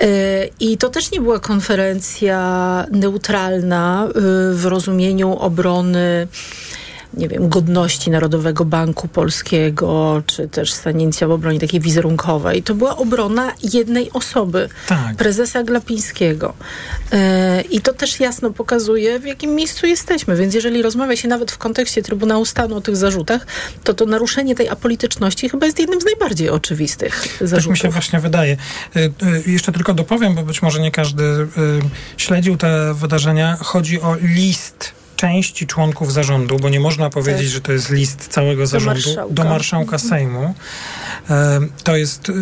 [0.00, 0.08] E,
[0.60, 2.38] I to też nie była konferencja
[2.90, 3.57] neutralna
[4.08, 4.12] y,
[4.54, 6.26] w rozumieniu obrony
[7.18, 12.62] nie wiem, godności Narodowego Banku Polskiego, czy też stanięcia w obronie takiej wizerunkowej.
[12.62, 15.16] To była obrona jednej osoby, Tak.
[15.16, 16.54] prezesa Glapińskiego.
[17.12, 20.36] E, I to też jasno pokazuje, w jakim miejscu jesteśmy.
[20.36, 23.46] Więc jeżeli rozmawia się nawet w kontekście Trybunału Stanu o tych zarzutach,
[23.84, 27.70] to to naruszenie tej apolityczności chyba jest jednym z najbardziej oczywistych Tak zarzutów.
[27.72, 28.56] mi się właśnie wydaje.
[28.96, 29.00] Y,
[29.46, 31.22] y, Jeszcze tylko dopowiem, bo być może nie każdy
[32.16, 33.56] śledził te wydarzenia.
[33.60, 37.52] Chodzi o list części członków zarządu, bo nie można powiedzieć, Tak.
[37.54, 39.34] że to jest list całego zarządu marszałka.
[39.34, 40.10] do marszałka Mhm.
[40.10, 40.54] Sejmu.
[41.30, 42.32] E, To jest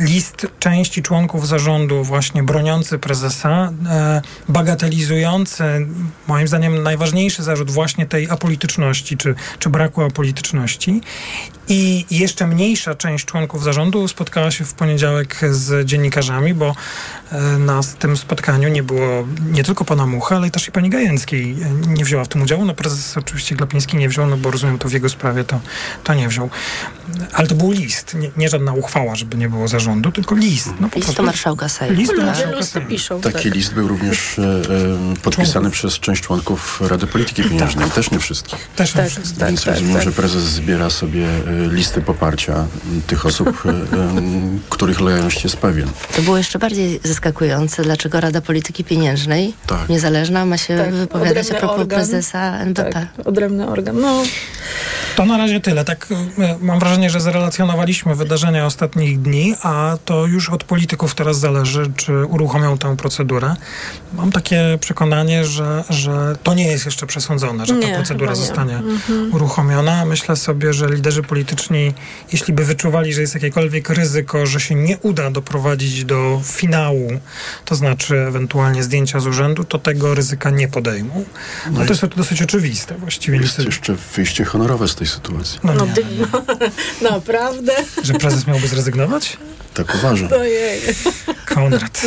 [0.00, 5.64] list części członków zarządu właśnie broniący prezesa, e, bagatelizujący
[6.26, 11.00] moim zdaniem najważniejszy zarzut właśnie tej apolityczności, czy, czy braku apolityczności.
[11.68, 16.74] I jeszcze mniejsza część członków zarządu spotkała się w poniedziałek z dziennikarzami, bo
[17.32, 21.56] e, na tym spotkaniu nie było nie tylko pana Mucha, ale też i pani Gajęckiej
[21.62, 22.64] e, nie wzięła w tym udziału.
[22.64, 25.60] No prezes oczywiście Glapiński nie wziął, no bo rozumiem to w jego sprawie to,
[26.04, 26.50] to nie wziął.
[27.32, 30.70] Ale to był list, nie, nie żadna uchwała, żeby nie było zarządu, tylko list.
[30.80, 31.96] No, List do marszałka Sejmu.
[31.98, 32.26] List do tak?
[32.26, 32.88] marszałka Listy Sejmu.
[32.88, 33.20] piszą.
[33.20, 33.54] Taki tak.
[33.54, 38.68] list był również e, e, podpisany przez część członków Rady Polityki Pieniężnej, też nie wszystkich.
[38.76, 39.40] Też Tak, nie wszystko.
[39.40, 40.04] tak, Więc tak, rozumiem, tak.
[40.04, 42.66] że prezes zbiera sobie e, listy poparcia
[43.06, 45.88] tych osób, e, em, których lojalność jest pewien.
[46.16, 49.88] To było jeszcze bardziej zaskakujące, dlaczego Rada Polityki Pieniężnej, Tak.
[49.88, 51.98] niezależna, ma się Tak, wypowiadać a propos organ.
[51.98, 52.90] prezesa NBP.
[52.92, 54.00] Tak, odrębny organ.
[54.00, 54.22] No,
[55.16, 55.84] To na razie tyle.
[55.84, 56.06] Tak,
[56.38, 61.92] e, mam wrażenie, że zrelacjonowaliśmy wydarzenia ostatnich dni, a to już od polityków teraz zależy,
[61.96, 63.54] czy uruchomią tę procedurę.
[64.12, 68.40] Mam takie przekonanie, że, że to nie jest jeszcze przesądzone, że ta Nie, procedura chyba
[68.40, 68.46] nie.
[68.46, 69.34] zostanie Mhm.
[69.34, 70.04] uruchomiona.
[70.04, 71.94] Myślę sobie, że liderzy polityczni,
[72.32, 77.08] jeśli by wyczuwali, że jest jakiekolwiek ryzyko, że się nie uda doprowadzić do finału,
[77.64, 81.24] to znaczy ewentualnie zdjęcia z urzędu, to tego ryzyka nie podejmą.
[81.66, 83.38] No, No to jest dosyć oczywiste właściwie.
[83.38, 85.58] Jest jeszcze wyjście honorowe z tej sytuacji.
[85.64, 85.86] No no,
[87.02, 87.72] no, naprawdę?
[88.02, 89.36] że prezes miałby zrezygnować?
[89.86, 90.28] Tak uważam.
[90.40, 90.80] Ojej.
[91.54, 92.00] Konrad.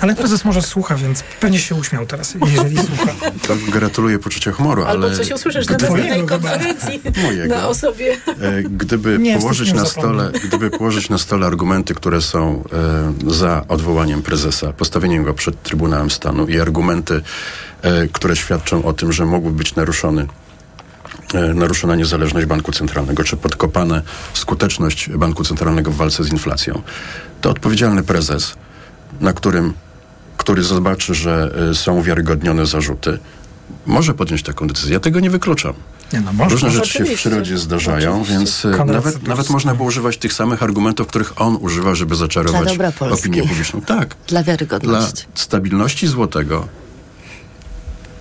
[0.00, 3.12] Ale prezes może słucha, więc pewnie się uśmiał teraz, jeżeli słucha.
[3.48, 4.90] To gratuluję poczucia humoru, ale...
[4.90, 6.48] Albo coś usłyszysz na gdyby- następnej Twojego chyba.
[6.50, 7.54] konferencji Mojego.
[7.54, 8.16] na osobie.
[8.40, 12.64] E, Gdyby Nie, położyć, na stole, gdyby położyć na stole argumenty, które są
[13.26, 17.20] e, za odwołaniem prezesa, postawieniem go przed Trybunałem Stanu i argumenty,
[17.82, 20.26] e, które świadczą o tym, że mógłby być naruszony
[21.54, 24.02] naruszona niezależność banku centralnego, czy podkopane
[24.34, 26.82] skuteczność banku centralnego w walce z inflacją,
[27.40, 28.54] to odpowiedzialny prezes,
[29.20, 29.72] na którym,
[30.36, 33.18] który zobaczy, że e, są uwiarygodnione zarzuty,
[33.86, 34.92] może podjąć taką decyzję.
[34.92, 35.72] Ja tego nie wykluczam.
[36.12, 36.50] Nie, no może.
[36.50, 38.68] Różne rzeczy się w przyrodzie zdarzają, Oczywiście.
[38.68, 42.76] więc e, nawet, nawet można było używać tych samych argumentów, których on używa, żeby zaczarować
[42.76, 43.80] Dla opinię publiczną.
[43.80, 44.08] Tak.
[44.08, 45.24] Dla Dla wiarygodności.
[45.34, 46.68] stabilności złotego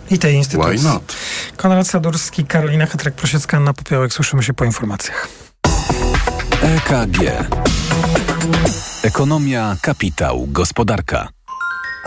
[0.09, 0.77] I tej instytucji.
[0.77, 1.15] Why not?
[1.57, 4.13] Konrad Sadurski, Karolina Hetrek-Prosiecka, Anna Popiołek.
[4.13, 5.27] Słyszymy się po informacjach.
[6.61, 7.47] EKG.
[9.03, 11.36] Ekonomia, kapitał, gospodarka.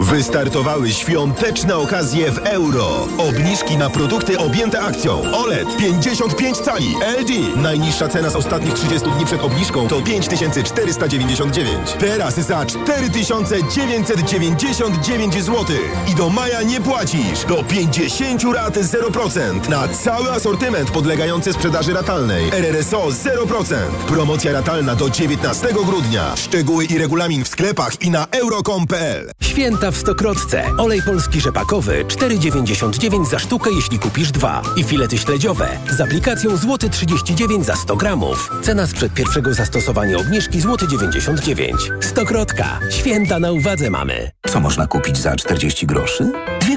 [0.00, 3.08] Wystartowały świąteczne okazje w euro.
[3.18, 5.22] Obniżki na produkty objęte akcją.
[5.32, 7.56] OLED 55 cali LG.
[7.56, 11.90] Najniższa cena z ostatnich 30 dni przed obniżką to 5499.
[11.98, 15.64] Teraz za 4999 zł.
[16.12, 17.44] I do maja nie płacisz.
[17.48, 19.68] Do 50 rat 0%.
[19.68, 22.48] Na cały asortyment podlegający sprzedaży ratalnej.
[22.52, 23.74] RRSO 0%.
[24.08, 26.36] Promocja ratalna do 19 grudnia.
[26.36, 29.30] Szczegóły i regulamin w sklepach i na euro.com.pl.
[29.40, 30.64] Święta w Stokrotce.
[30.78, 34.62] Olej polski rzepakowy 4,99 za sztukę, jeśli kupisz dwa.
[34.76, 38.50] I filety śledziowe z aplikacją złoty 39 za 100 gramów.
[38.62, 41.90] Cena sprzed pierwszego zastosowania obniżki złoty 99.
[42.00, 42.80] Stokrotka.
[42.90, 44.30] Święta na uwadze mamy.
[44.46, 46.32] Co można kupić za 40 groszy?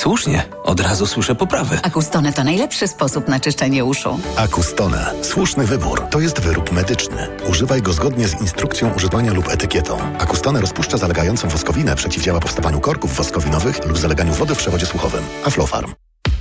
[0.00, 1.78] Słusznie, od razu słyszę poprawę.
[1.82, 4.20] Acustone to najlepszy sposób na czyszczenie uszu.
[4.36, 5.14] Acustone.
[5.22, 6.02] Słuszny wybór.
[6.10, 7.28] To jest wyrób medyczny.
[7.50, 9.98] Używaj go zgodnie z instrukcją używania lub etykietą.
[10.18, 15.24] Acustone rozpuszcza zalegającą woskowinę, przeciwdziała powstawaniu korków woskowinowych lub zaleganiu wody w przewodzie słuchowym.
[15.44, 15.92] Aflofarm.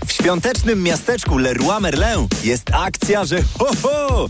[0.08, 4.28] W świątecznym miasteczku Leroy Merlin jest akcja, że ho, ho!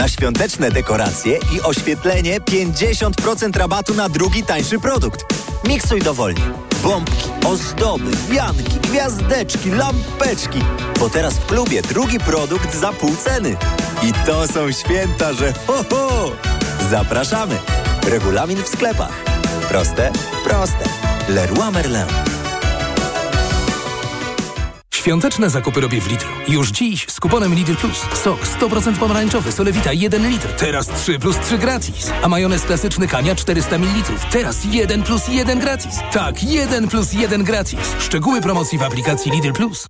[0.00, 5.24] Na świąteczne dekoracje i oświetlenie 50% rabatu na drugi tańszy produkt.
[5.68, 6.40] Miksuj dowolnie.
[6.82, 10.58] Bombki, ozdoby, wianki, gwiazdeczki, lampeczki.
[11.00, 13.56] Bo teraz w klubie drugi produkt za pół ceny.
[14.02, 16.32] I to są święta, że ho, ho!
[16.90, 17.58] Zapraszamy.
[18.06, 19.24] Regulamin w sklepach.
[19.68, 20.12] Proste?
[20.44, 20.84] Proste.
[21.28, 22.39] Leroy Merlin.
[25.00, 26.28] Świąteczne zakupy robię w Lidlu.
[26.48, 28.04] Już dziś z kuponem Lidl Plus.
[28.24, 30.48] Sok 100% pomarańczowy, solewita 1 litr.
[30.48, 32.10] Teraz 3 plus 3 gratis.
[32.22, 34.02] A majonez klasyczny Kania 400 ml.
[34.30, 35.98] Teraz 1 plus 1 gratis.
[36.12, 37.80] Tak, 1 plus 1 gratis.
[37.98, 39.86] Szczegóły promocji w aplikacji Lidl Plus.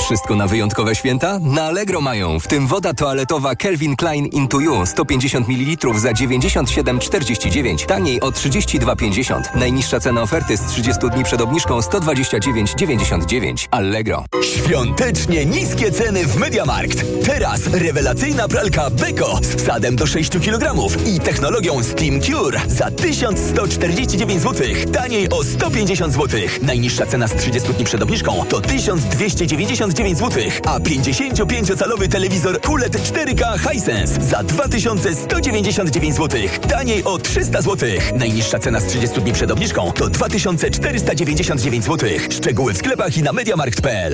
[0.00, 1.38] Wszystko na wyjątkowe święta?
[1.38, 7.86] Na Allegro mają, w tym woda toaletowa Calvin Klein Into You 150 ml za 97,49,
[7.86, 9.42] taniej o 32,50.
[9.56, 13.68] Najniższa cena oferty z 30 dni przed obniżką 129,99.
[13.70, 14.23] Allegro.
[14.42, 17.04] Świątecznie niskie ceny w Mediamarkt.
[17.26, 20.74] Teraz rewelacyjna pralka Beko z wsadem do 6 kg
[21.06, 24.66] i technologią Steam Cure za 1149 zł.
[24.92, 26.40] Taniej o 150 zł.
[26.62, 33.58] Najniższa cena z 30 dni przed obniżką to 1299 zł, a 55-calowy telewizor QLED 4K
[33.70, 36.40] Hisense za 2199 zł.
[36.68, 37.88] Taniej o 300 zł.
[38.14, 42.08] Najniższa cena z 30 dni przed obniżką to 2499 zł.
[42.30, 44.13] Szczegóły w sklepach i na mediamarkt.pl.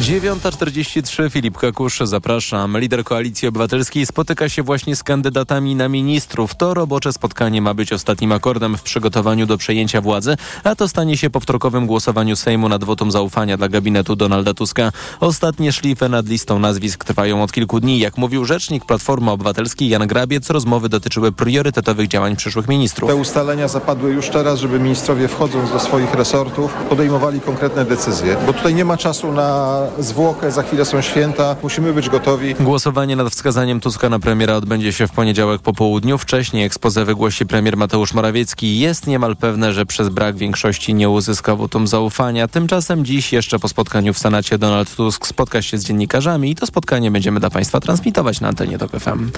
[0.00, 2.78] 9.43 Filip Kakusz, zapraszam.
[2.80, 6.54] Lider Koalicji Obywatelskiej spotyka się właśnie z kandydatami na ministrów.
[6.54, 11.16] To robocze spotkanie ma być ostatnim akordem w przygotowaniu do przejęcia władzy, a to stanie
[11.16, 14.92] się po wtorkowym głosowaniu Sejmu nad wotum zaufania dla gabinetu Donalda Tuska.
[15.20, 17.98] Ostatnie szlify nad listą nazwisk trwają od kilku dni.
[17.98, 23.10] Jak mówił rzecznik Platformy Obywatelskiej Jan Grabiec, rozmowy dotyczyły priorytetowych działań przyszłych ministrów.
[23.10, 28.52] Te ustalenia zapadły już teraz, żeby ministrowie wchodząc do swoich resortów podejmowali konkretne decyzje, bo
[28.52, 32.54] tutaj nie ma czasu na zwłokę, za chwilę są święta, musimy być gotowi.
[32.54, 36.18] Głosowanie nad wskazaniem Tuska na premiera odbędzie się w poniedziałek po południu.
[36.18, 38.78] Wcześniej ekspozę wygłosi premier Mateusz Morawiecki.
[38.78, 42.48] Jest niemal pewne, że przez brak większości nie uzyska wotum zaufania.
[42.48, 46.66] Tymczasem dziś jeszcze po spotkaniu w Senacie Donald Tusk spotka się z dziennikarzami i to
[46.66, 49.30] spotkanie będziemy dla Państwa transmitować na antenie TOK FM.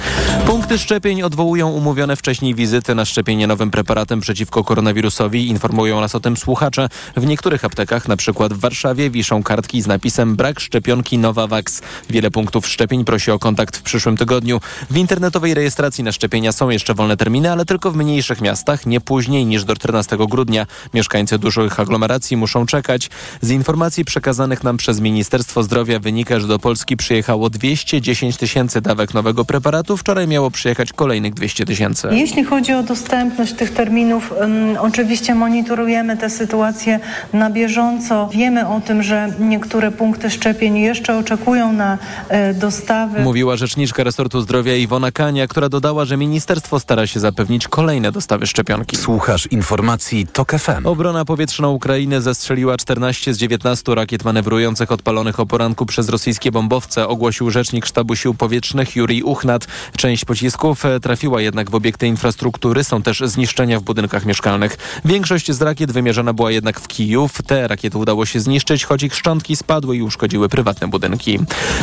[0.47, 5.49] Punkty szczepień odwołują umówione wcześniej wizyty na szczepienie nowym preparatem przeciwko koronawirusowi.
[5.49, 6.89] Informują nas o tym słuchacze.
[7.17, 11.83] W niektórych aptekach, na przykład w Warszawie, wiszą kartki z napisem brak szczepionki Novavax.
[12.11, 14.61] Wiele punktów szczepień prosi o kontakt w przyszłym tygodniu.
[14.91, 19.01] W internetowej rejestracji na szczepienia są jeszcze wolne terminy, ale tylko w mniejszych miastach, nie
[19.01, 20.67] później niż do 14 grudnia.
[20.95, 23.11] Mieszkańcy dużych aglomeracji muszą czekać.
[23.41, 29.15] Z informacji przekazanych nam przez Ministerstwo Zdrowia wynika, że do Polski przyjechało 210 tysięcy dawek
[29.15, 29.97] nowego preparatu.
[29.97, 32.09] Wczoraj miało przyjechać kolejnych 200 tysięcy.
[32.13, 37.01] Jeśli chodzi o dostępność tych terminów, um, oczywiście monitorujemy tę sytuację
[37.33, 38.29] na bieżąco.
[38.33, 41.99] Wiemy o tym, że niektóre punkty szczepień jeszcze oczekują na
[42.29, 43.21] e, dostawy.
[43.21, 48.47] Mówiła rzeczniczka resortu zdrowia Iwona Kania, która dodała, że ministerstwo stara się zapewnić kolejne dostawy
[48.47, 48.97] szczepionki.
[48.97, 50.87] Słuchasz informacji TOK FM.
[50.87, 57.09] Obrona powietrzna Ukrainy zestrzeliła 14 z 19 rakiet manewrujących odpalonych o poranku przez rosyjskie bombowce,
[57.09, 59.67] ogłosił rzecznik sztabu sił powietrznych Jurij Uchnat.
[59.97, 64.77] Część pocisków e, trafiła jednak w obiekty infrastruktury, są też zniszczenia w budynkach mieszkalnych.
[65.05, 67.43] Większość z rakiet wymierzona była jednak w Kijów.
[67.43, 71.39] Te rakiety udało się zniszczyć, choć ich szczątki spadły i uszkodziły prywatne budynki.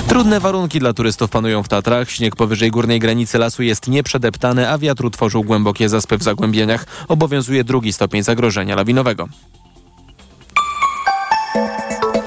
[0.08, 2.10] Trudne warunki dla turystów panują w Tatrach.
[2.10, 6.86] Śnieg powyżej górnej granicy lasu jest nieprzedeptany, a wiatr utworzył głębokie zaspy w zagłębieniach.
[7.08, 9.28] Obowiązuje drugi stopień zagrożenia lawinowego.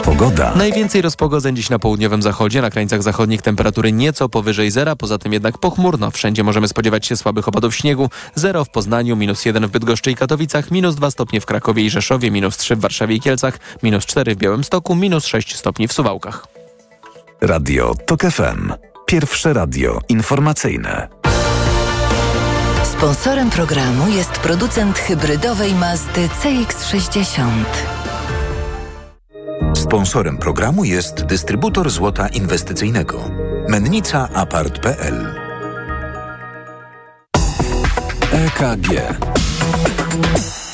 [0.06, 0.52] Pogoda.
[0.56, 2.62] Najwięcej rozpogodzeń dziś na południowym zachodzie.
[2.62, 6.10] Na krańcach zachodnich temperatury nieco powyżej zera, poza tym jednak pochmurno.
[6.10, 8.10] Wszędzie możemy spodziewać się słabych opadów śniegu.
[8.34, 11.90] Zero w Poznaniu, minus jeden w Bydgoszczy i Katowicach, minus dwa stopnie w Krakowie i
[11.90, 15.92] Rzeszowie, minus trzy w Warszawie i Kielcach, minus cztery w Białymstoku, minus sześć stopni w
[15.92, 16.46] Suwałkach.
[17.40, 18.72] Radio TOK FM.
[19.06, 21.08] Pierwsze radio informacyjne.
[22.84, 27.95] Sponsorem programu jest producent hybrydowej Mazdy CX-60.
[29.86, 33.30] Sponsorem programu jest dystrybutor złota inwestycyjnego.
[33.68, 35.34] Mennica Apart.pl
[38.32, 39.16] EKG.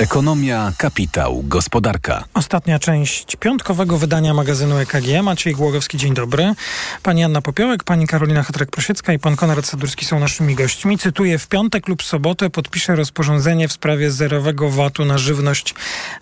[0.03, 2.25] Ekonomia, kapitał, gospodarka.
[2.35, 5.23] Ostatnia część piątkowego wydania magazynu EKG.
[5.23, 6.55] Maciej Głogowski, dzień dobry.
[7.03, 10.99] Pani Anna Popiołek, pani Karolina Hetrek-Prosiecka i pan Konrad Sadurski są naszymi gośćmi.
[10.99, 15.75] Cytuję, w piątek lub sobotę podpiszę rozporządzenie w sprawie zerowego VAT-u na żywność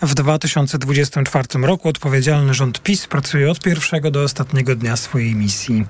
[0.02, 1.88] w 2024 roku.
[1.88, 5.86] Odpowiedzialny rząd PiS pracuje od pierwszego do ostatniego dnia swojej misji.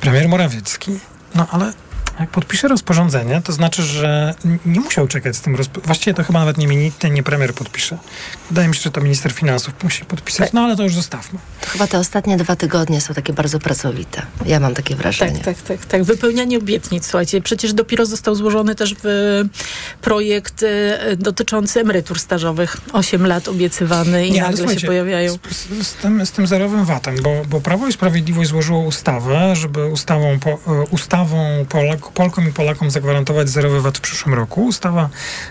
[0.00, 0.92] Premier Morawiecki.
[1.34, 1.72] No ale
[2.20, 4.34] jak podpisze rozporządzenie, to znaczy, że
[4.66, 5.86] nie musiał czekać z tym rozporządzeniem.
[5.86, 7.98] Właściwie to chyba nawet nie, nie, nie premier podpisze.
[8.50, 11.38] Wydaje mi się, że to minister finansów musi podpisać, no ale to już zostawmy.
[11.60, 14.22] To chyba te ostatnie dwa tygodnie są takie bardzo pracowite.
[14.46, 15.40] Ja mam takie wrażenie.
[15.40, 15.86] Tak, tak, tak.
[15.86, 16.04] tak.
[16.04, 17.06] Wypełnianie obietnic.
[17.06, 19.42] Słuchajcie, przecież dopiero został złożony też w
[20.00, 22.76] projekt e, dotyczący emerytur stażowych.
[22.92, 25.32] Osiem lat obiecywany i Nie, nagle się pojawiają.
[25.50, 29.86] Z, z, tym, z tym zerowym VAT-em, bo, bo Prawo i Sprawiedliwość złożyło ustawę, żeby
[29.86, 34.64] ustawą, po, e, ustawą Polak, Polkom i Polakom zagwarantować zerowy VAT w przyszłym roku.
[34.64, 35.08] Ustawa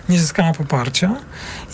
[0.10, 1.16] nie zyskała poparcia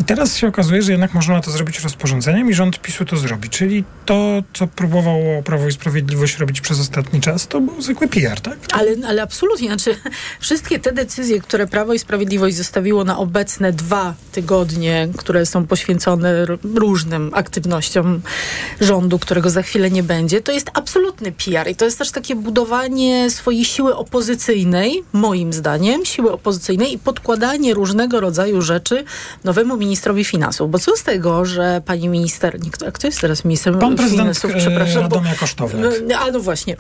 [0.02, 3.50] i teraz się okazuje, że jednak można to zrobić rozporządzeniem i rząd PiSu to zrobi.
[3.50, 8.42] Czyli to, co próbowało Prawo i Sprawiedliwość robić przez ostatni czas, to był zwykły PR,
[8.42, 8.58] tak?
[8.74, 9.68] Ale, ale absolutnie.
[9.68, 9.96] Znaczy,
[10.40, 16.46] wszystkie te decyzje, które Prawo i Sprawiedliwość zostawiło na obecne dwa tygodnie, które są poświęcone
[16.76, 18.22] różnym aktywnościom
[18.82, 21.68] rządu, którego za chwilę nie będzie, to jest absolutny PR.
[21.68, 24.67] I to jest też takie budowanie swojej siły opozycyjnej,
[25.14, 29.04] moim zdaniem, siły opozycyjnej i podkładanie różnego rodzaju rzeczy
[29.44, 30.72] nowemu ministrowi finansów.
[30.72, 34.52] Bo co z tego, że pani minister, nie, kto, jest teraz ministrem Pan finansów?
[34.52, 35.92] e, Przepraszam, bo, Radomia Kosztowniak.
[36.08, 36.76] no, a no właśnie.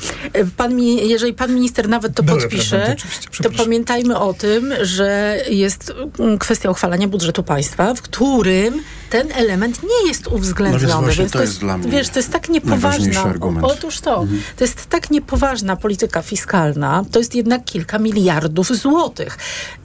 [0.57, 2.95] Pan, mi- jeżeli pan minister nawet to Były podpisze,
[3.43, 9.83] to pamiętajmy o tym, że jest mm, kwestia uchwalania budżetu państwa, w którym ten element
[9.83, 10.87] nie jest uwzględniony.
[10.93, 13.29] No więc Więc to jest dla mnie wiesz, to jest tak najważniejszy niepoważna.
[13.29, 13.65] argument.
[13.65, 14.25] Otóż to.
[14.57, 17.03] To jest tak niepoważna polityka fiskalna.
[17.11, 19.37] To jest jednak kilka miliardów złotych.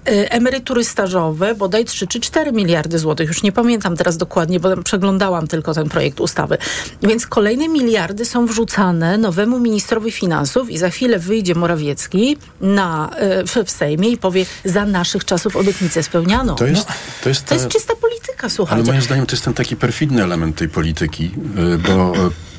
[0.09, 3.29] Y, Emerytury stażowe bodaj 3 czy 4 miliardy złotych.
[3.29, 6.59] Już nie pamiętam teraz dokładnie, bo przeglądałam tylko ten projekt ustawy.
[7.03, 13.11] Więc kolejne miliardy są wrzucane nowemu ministrowi finansów i za chwilę wyjdzie Morawiecki na,
[13.43, 16.55] y, w, w Sejmie i powie, za naszych czasów obietnicę spełniano.
[16.55, 16.87] To jest,
[17.23, 18.91] to jest, To jest ta- czysta polityka, Ale słuchajcie.
[18.91, 21.25] moim zdaniem to jest ten taki perfidny element tej polityki,
[21.75, 22.13] y, bo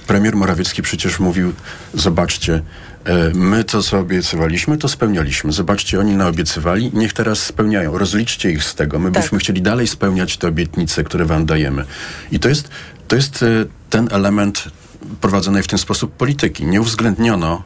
[0.07, 1.53] premier Morawiecki przecież mówił,
[1.93, 2.61] zobaczcie,
[3.33, 5.51] my to, co obiecywaliśmy, to spełnialiśmy.
[5.51, 7.97] Zobaczcie, oni naobiecywali, niech teraz spełniają.
[7.97, 8.99] Rozliczcie ich z tego.
[8.99, 9.23] My Tak.
[9.23, 11.85] byśmy chcieli dalej spełniać te obietnice, które wam dajemy.
[12.31, 12.69] I to jest,
[13.07, 14.63] to jest y, ten element
[15.21, 16.65] prowadzonej w ten sposób polityki.
[16.65, 17.63] Nie uwzględniono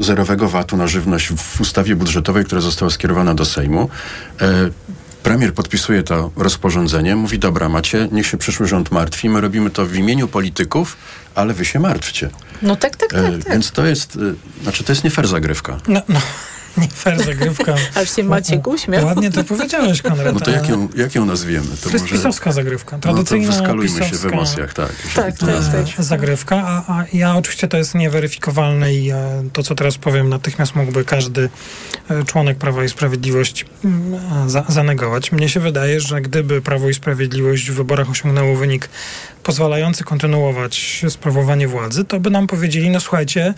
[0.00, 3.88] zerowego VAT-u na żywność w ustawie budżetowej, która została skierowana do Sejmu.
[5.24, 9.70] E, Premier podpisuje to rozporządzenie, mówi, dobra, macie, niech się przyszły rząd martwi, my robimy
[9.70, 10.96] to w imieniu polityków,
[11.34, 12.30] ale wy się martwcie.
[12.62, 13.42] No tak, tak, E, tak.
[13.44, 13.52] tak.
[13.52, 15.78] Więc to jest, e, znaczy to jest nie fair zagrywka.
[15.88, 16.20] No, no,
[16.76, 17.74] nie fair zagrywka.
[18.00, 19.06] Aż się Maciek uśmiał.
[19.06, 20.34] Ładnie to powiedziałeś, Konrad.
[20.34, 21.66] No to jak ją, jak ją nazwiemy?
[21.82, 22.98] To jest pisowska zagrywka.
[22.98, 24.92] Tradycyjna no to wyskalujmy się w pisowska emocjach, tak.
[25.14, 26.04] Tak, tak, tak.
[26.04, 30.74] zagrywka, a, a ja oczywiście to jest nieweryfikowalne i e, to, co teraz powiem, natychmiast
[30.74, 31.48] mógłby każdy
[32.10, 35.32] e, członek Prawa i Sprawiedliwości mm, a, za, zanegować.
[35.32, 38.88] Mnie się wydaje, że gdyby Prawo i Sprawiedliwość w wyborach osiągnęło wynik
[39.44, 43.54] pozwalający kontynuować sprawowanie władzy, to by nam powiedzieli, no słuchajcie,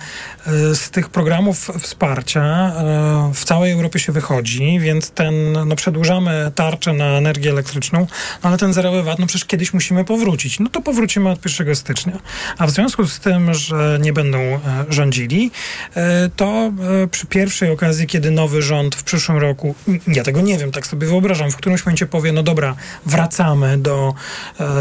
[0.46, 6.52] e, z tych programów wsparcia e, w całej Europie się wychodzi, więc ten, no przedłużamy
[6.54, 8.06] tarczę na energię elektryczną,
[8.42, 10.60] no ale ten zerowy VAT, no przecież kiedyś musimy powrócić.
[10.60, 12.18] No to powrócimy od 1 stycznia.
[12.58, 15.50] A w związku z tym, że nie będą e, rządzili,
[15.94, 19.74] e, to e, przy pierwszej okazji, kiedy nowy rząd w przyszłym roku,
[20.06, 22.76] ja tego nie wiem, tak sobie wyobrażam, w którymś momencie powie, no dobra,
[23.06, 24.14] wracamy do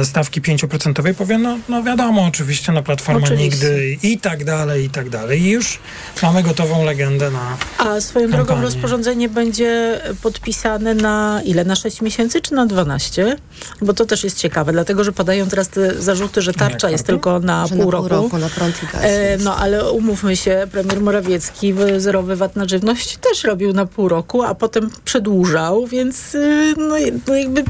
[0.03, 3.67] stawki 5%, powie, no, no wiadomo, oczywiście na Platforma Oczywiście.
[3.69, 5.41] nigdy i tak dalej, i tak dalej.
[5.41, 5.79] I już
[6.23, 8.65] mamy gotową legendę na A swoją drogą kampanię.
[8.65, 11.65] rozporządzenie będzie podpisane na ile?
[11.65, 13.35] Na 6 miesięcy czy na 12?
[13.81, 17.39] Bo to też jest ciekawe, dlatego że padają teraz te zarzuty, że tarcza jest tylko
[17.39, 18.07] na Że pół na roku.
[18.09, 19.01] pół roku na prąd i gaz.
[19.03, 24.09] E, no ale umówmy się, premier Morawiecki zerowy VAT na żywność też robił na pół
[24.09, 26.95] roku, a potem przedłużał, więc y, no,
[27.27, 27.63] no jakby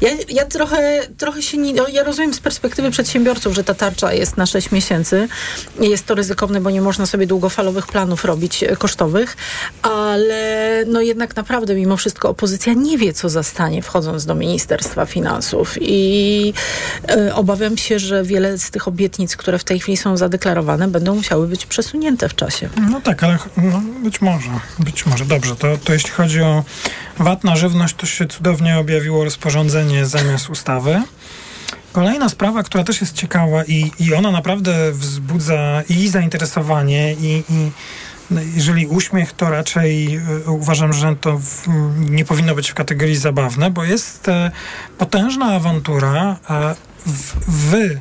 [0.00, 4.12] ja, ja trochę, trochę się nie, no, ja rozumiem z perspektywy przedsiębiorców, że ta tarcza
[4.12, 5.28] jest na 6 miesięcy.
[5.80, 9.36] Jest to ryzykowne, bo nie można sobie długofalowych planów robić e, kosztowych,
[9.94, 15.76] ale no jednak naprawdę mimo wszystko opozycja nie wie, co zastanie wchodząc do Ministerstwa Finansów
[15.80, 16.54] i
[17.08, 21.14] e, obawiam się, że wiele z tych obietnic, które w tej chwili są zadeklarowane, będą
[21.14, 22.68] musiały być przesunięte w czasie.
[22.90, 25.24] No tak, ale no, być może, być może.
[25.24, 26.64] Dobrze, to, to jeśli chodzi o
[27.18, 31.02] VAT na żywność, to się cudownie objawiło rozporządzenie zamiast ustawy.
[31.92, 37.70] Kolejna sprawa, która też jest ciekawa i, i ona naprawdę wzbudza i zainteresowanie i, i
[38.54, 40.16] jeżeli uśmiech, to raczej
[40.46, 41.40] y, uważam, że to
[41.98, 44.50] nie powinno być w kategorii zabawne, bo jest e,
[44.98, 46.36] potężna awantura
[47.06, 48.00] w, y,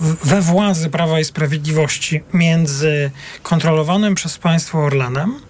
[0.00, 3.10] w- we władzy Prawa i Sprawiedliwości między
[3.42, 5.40] kontrolowanym przez państwo Orlenem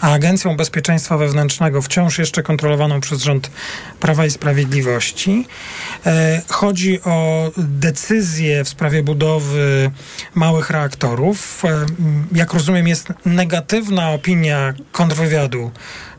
[0.00, 3.50] a Agencją Bezpieczeństwa Wewnętrznego, wciąż jeszcze kontrolowaną przez rząd
[4.00, 5.46] Prawa i Sprawiedliwości.
[6.06, 9.90] E, chodzi o decyzję w sprawie budowy
[10.34, 11.64] małych reaktorów.
[11.64, 11.86] E,
[12.32, 15.70] jak rozumiem, jest negatywna opinia kontrwywiadu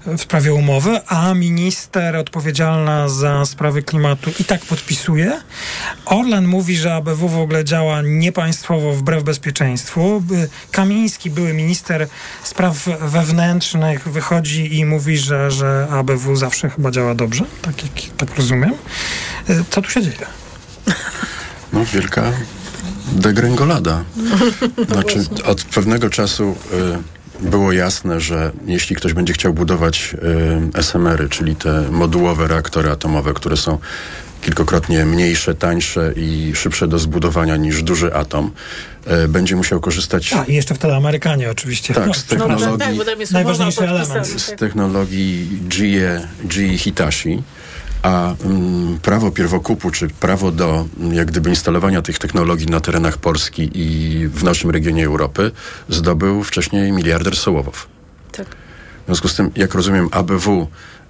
[0.05, 5.41] w sprawie umowy, a minister odpowiedzialna za sprawy klimatu i tak podpisuje.
[6.05, 10.23] Orlen mówi, że ABW w ogóle działa niepaństwowo wbrew bezpieczeństwu.
[10.71, 12.07] Kamiński, były minister
[12.43, 17.45] spraw wewnętrznych, wychodzi i mówi, że, że ABW zawsze chyba działa dobrze.
[17.61, 18.73] Tak, jak, tak rozumiem.
[19.49, 20.25] Y, Co tu się dzieje?
[21.73, 22.31] No wielka
[23.11, 24.03] degrengolada.
[24.91, 30.15] Znaczy, od pewnego czasu y, było jasne, że jeśli ktoś będzie chciał budować
[30.75, 33.77] y, SMR-y, czyli te modułowe reaktory atomowe, które są
[34.41, 38.51] kilkokrotnie mniejsze, tańsze i szybsze do zbudowania niż duży atom,
[39.25, 41.93] y, będzie musiał korzystać A, i jeszcze wtedy Amerykanie oczywiście.
[41.93, 44.27] Tak, z technologii- tak, jest umowa Najważniejszy element.
[44.27, 44.59] z tak.
[44.59, 47.43] technologii GE, GE Hitachi,
[48.05, 53.17] a mm, prawo pierwokupu, czy prawo do mm, jak gdyby instalowania tych technologii na terenach
[53.17, 55.51] Polski i w naszym regionie Europy
[55.89, 57.87] zdobył wcześniej miliarder Sołowow.
[58.31, 58.47] Tak.
[59.03, 60.67] W związku z tym, jak rozumiem, ABW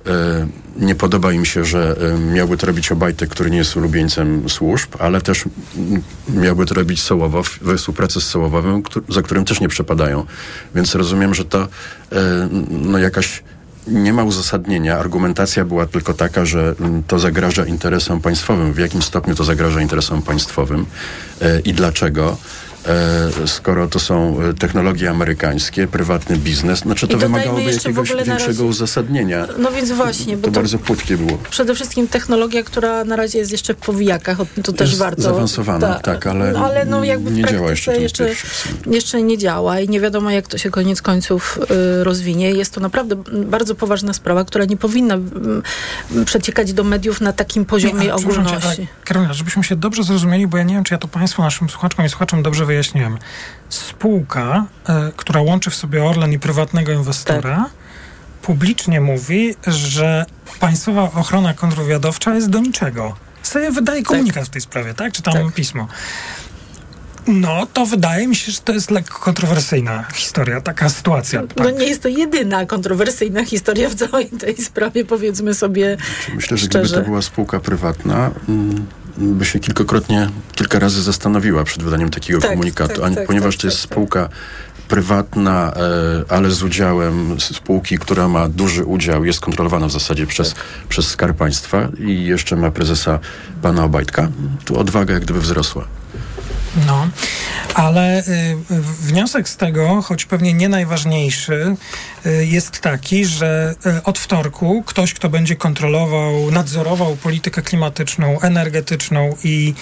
[0.07, 4.49] e, nie podoba im się, że e, miałby to robić Obajtek, który nie jest ulubieńcem
[4.49, 5.45] służb, ale też
[5.77, 10.25] mm, miałby to robić Sołowow we współpracy z Sołowowem, za którym też nie przepadają.
[10.75, 11.67] Więc rozumiem, że to e,
[12.69, 13.43] no jakaś
[13.87, 14.97] nie ma uzasadnienia.
[14.97, 18.73] Argumentacja była tylko taka, że mm, to zagraża interesom państwowym.
[18.73, 20.85] W jakim stopniu to zagraża interesom państwowym
[21.41, 22.37] e, i dlaczego?
[22.87, 28.63] E, skoro to są e, technologie amerykańskie, prywatny biznes, znaczy to wymagałoby jakiegoś większego razie-
[28.63, 29.47] uzasadnienia.
[29.57, 31.37] No więc właśnie, bo To to bardzo płytkie było.
[31.49, 35.21] przede wszystkim technologia, która na razie jest jeszcze w powijakach, to też Jest warto...
[35.21, 38.29] zaawansowana, Ta- tak, ale no, ale no jakby nie działa jeszcze jeszcze,
[38.85, 41.59] jeszcze, nie działa i nie wiadomo jak to się koniec końców
[41.99, 42.51] y, rozwinie.
[42.51, 43.15] Jest to naprawdę
[43.45, 45.61] bardzo poważna sprawa, która nie powinna mm,
[46.25, 48.57] przeciekać do mediów na takim poziomie Nie, cię, ogólności.
[48.67, 51.69] ale Karolina, żebyśmy się dobrze zrozumieli, bo ja nie wiem, czy ja to Państwu, naszym
[51.69, 53.17] słuchaczkom i słuchaczom dobrze wyjaśniłem.
[53.69, 57.69] Spółka, e, która łączy w sobie Orlen i prywatnego inwestora, Tak.
[58.41, 60.25] publicznie mówi, że
[60.59, 63.15] państwowa ochrona kontrwywiadowcza jest do niczego.
[63.43, 65.13] Sobie wydaje komunikat w tej sprawie, tak?
[65.13, 65.87] Czy tam pismo.
[67.27, 71.43] No, to wydaje mi się, że to jest lekko kontrowersyjna historia, taka sytuacja.
[71.57, 75.97] No nie jest to jedyna kontrowersyjna historia w całej tej sprawie, powiedzmy sobie
[76.35, 76.87] Myślę, że szczerze.
[76.89, 78.85] gdyby to była spółka prywatna, mm,
[79.17, 83.01] by się kilkakrotnie, kilka razy zastanowiła przed wydaniem takiego Tak, komunikatu.
[83.01, 84.29] tak, tak, ponieważ tak, to jest spółka
[84.87, 90.53] prywatna, e, ale z udziałem spółki, która ma duży udział, jest kontrolowana w zasadzie przez,
[90.53, 90.63] Tak.
[90.89, 93.19] przez Skarb Państwa i jeszcze ma prezesa
[93.61, 94.27] pana Obajtka,
[94.65, 95.87] tu odwaga jak gdyby wzrosła.
[96.75, 97.09] No,
[97.73, 98.55] ale y,
[99.01, 101.75] wniosek z tego, choć pewnie nie najważniejszy,
[102.25, 109.35] y, jest taki, że y, od wtorku ktoś, kto będzie kontrolował, nadzorował politykę klimatyczną, energetyczną
[109.43, 109.73] i,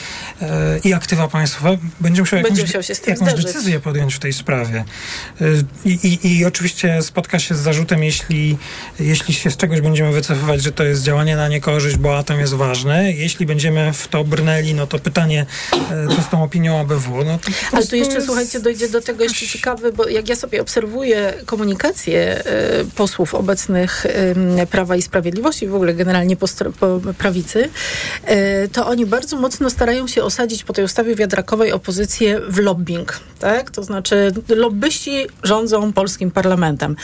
[0.83, 4.83] i aktywa państwowe, będzie musiał Będzie jakąś, musiał tym jakąś decyzję podjąć w tej sprawie.
[5.85, 8.57] I, i, oczywiście spotka się z zarzutem, jeśli,
[8.99, 12.53] jeśli się z czegoś będziemy wycofywać, że to jest działanie na niekorzyść, bo atom jest
[12.53, 13.13] ważny.
[13.13, 15.45] Jeśli będziemy w to brnęli, no to pytanie,
[16.15, 17.23] co z tą opinią ABW.
[17.25, 20.35] No to Ale tu jeszcze, jest- słuchajcie, dojdzie do tego jeszcze ciekawe, bo jak ja
[20.35, 26.47] sobie obserwuję komunikację e, posłów obecnych e, Prawa i Sprawiedliwości, w ogóle generalnie po,
[26.79, 27.69] po prawicy,
[28.25, 33.19] e, to oni bardzo mocno starają się osadzić po tej ustawie wiatrakowej opozycję w lobbying,
[33.39, 33.71] tak?
[33.71, 36.95] To znaczy lobbyści rządzą polskim parlamentem.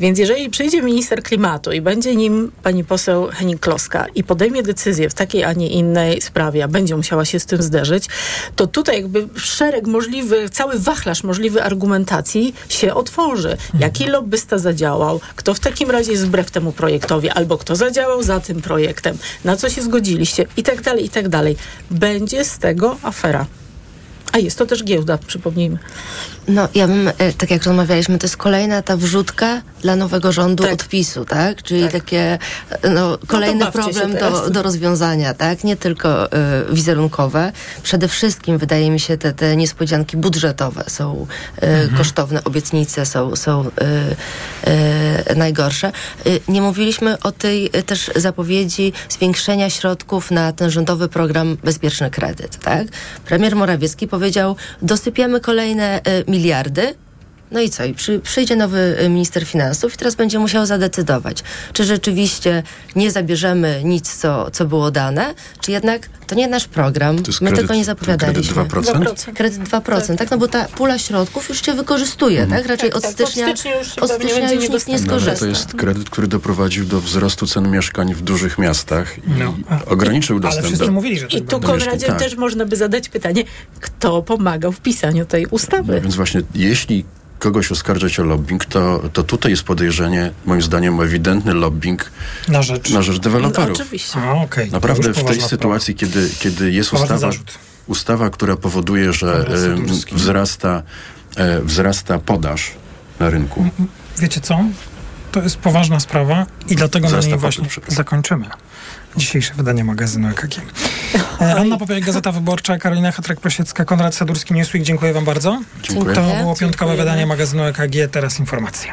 [0.00, 5.14] Więc jeżeli przyjdzie minister klimatu i będzie nim pani poseł Henning-Kloska i podejmie decyzję w
[5.14, 8.06] takiej, a nie innej sprawie, a będzie musiała się z tym zderzyć,
[8.56, 13.56] to tutaj jakby szereg możliwych, cały wachlarz możliwy argumentacji się otworzy.
[13.78, 18.40] Jaki lobbysta zadziałał, kto w takim razie jest wbrew temu projektowi, albo kto zadziałał za
[18.40, 21.56] tym projektem, na co się zgodziliście i tak dalej, i tak dalej.
[21.90, 23.46] Będzie z tego afera.
[24.32, 25.78] A jest to też giełda, przypomnijmy.
[26.48, 30.64] No, ja bym, e, tak jak rozmawialiśmy, to jest kolejna ta wrzutka dla nowego rządu
[30.72, 31.62] odpisu, tak?
[31.62, 32.38] Czyli takie,
[32.82, 35.64] e, no, kolejny bawcie się problem do, do rozwiązania, tak?
[35.64, 37.52] Nie tylko e, wizerunkowe.
[37.82, 41.26] Przede wszystkim, wydaje mi się, te, te niespodzianki budżetowe są
[41.60, 43.70] e, kosztowne, obietnice są, są
[44.66, 45.92] e, najgorsze.
[46.48, 52.86] Nie mówiliśmy o tej też zapowiedzi zwiększenia środków na ten rządowy program Bezpieczny Kredyt, tak?
[53.24, 56.90] Premier Morawiecki powiedział, dosypiemy kolejne e, miliardy,
[57.54, 57.84] no i co?
[57.84, 61.42] I przy, przyjdzie nowy y, minister finansów i teraz będzie musiał zadecydować,
[61.72, 62.62] czy rzeczywiście
[62.96, 67.50] nie zabierzemy nic, co, co było dane, czy jednak to nie nasz program, jest my
[67.50, 68.54] kredyt- tego nie zapowiadaliśmy.
[68.54, 69.32] kredyt 2%?
[69.34, 72.60] Kredyt 2%, tak, no bo ta pula środków już się wykorzystuje, Mhm.
[72.62, 72.70] tak?
[72.70, 75.06] Raczej Tak, od tak, stycznia, od stycznia już od stycznia już nikt nie niedostępny.
[75.06, 75.44] No, ale skorzysta.
[75.44, 79.54] to jest kredyt, który doprowadził do wzrostu cen mieszkań w dużych miastach i No.
[79.86, 80.92] ograniczył Ale dostęp wszyscy do...
[80.92, 81.66] mówili, że I tak tu, będzie.
[81.84, 82.18] Konradzie, tak.
[82.18, 83.44] też można by zadać pytanie,
[83.80, 85.94] kto pomagał w pisaniu tej ustawy?
[85.94, 87.04] No więc właśnie, jeśli
[87.38, 92.10] kogoś oskarżać o lobbying, to, to tutaj jest podejrzenie, moim zdaniem, o ewidentny lobbying
[92.48, 92.90] Na rzecz.
[92.90, 93.78] na rzecz deweloperów.
[93.78, 94.18] No, oczywiście.
[94.18, 94.46] A.
[94.46, 97.58] To Naprawdę w tej sytuacji, kiedy, kiedy jest Poważny ustawa, zarzut.
[97.86, 99.44] ustawa, która powoduje, że
[100.12, 100.82] wzrasta,
[101.36, 102.70] e, wzrasta podaż
[103.20, 103.70] na rynku.
[104.18, 104.58] Wiecie co?
[105.32, 108.46] To jest poważna sprawa i dlatego na Zasta niej popyt, właśnie zakończymy
[109.16, 110.58] dzisiejsze wydanie magazynu EKG.
[111.40, 114.84] E, Anna Popielek, Gazeta Wyborcza, Karolina Hatrek-Prosiecka, Konrad Sadurski, Newsweek.
[114.84, 115.60] Dziękuję wam bardzo.
[115.82, 116.14] Dziękuję.
[116.14, 116.96] To było piątkowe Dziękujemy.
[116.96, 118.92] wydanie magazynu EKG, teraz informacje.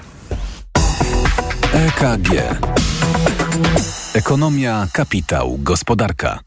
[1.74, 2.30] EKG.
[4.14, 6.40] Ekonomia, kapitał, gospodarka.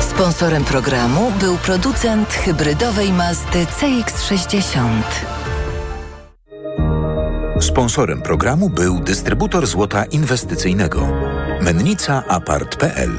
[0.00, 5.02] Sponsorem programu był producent hybrydowej Mazdy CX-60.
[7.60, 11.08] Sponsorem programu był dystrybutor złota inwestycyjnego.
[11.60, 13.12] Mennica Apart.pl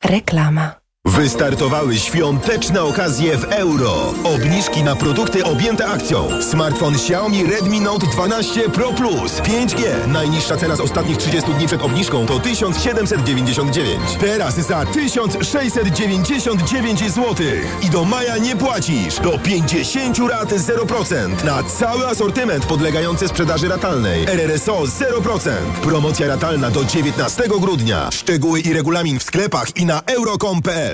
[0.00, 0.83] Reklama.
[1.24, 4.14] Wystartowały świąteczne okazje w euro.
[4.24, 6.42] Obniżki na produkty objęte akcją.
[6.42, 10.08] Smartfon Xiaomi Redmi Note 12 Pro Plus 5G.
[10.08, 14.00] Najniższa cena z ostatnich 30 dni przed obniżką to 1799.
[14.20, 17.34] Teraz za 1699 zł.
[17.82, 19.20] I do maja nie płacisz.
[19.20, 21.44] Do 50 rat 0%.
[21.44, 24.26] Na cały asortyment podlegający sprzedaży ratalnej.
[24.26, 25.50] RRSO 0%.
[25.82, 28.10] Promocja ratalna do 19 grudnia.
[28.10, 30.93] Szczegóły i regulamin w sklepach i na euro.com.pl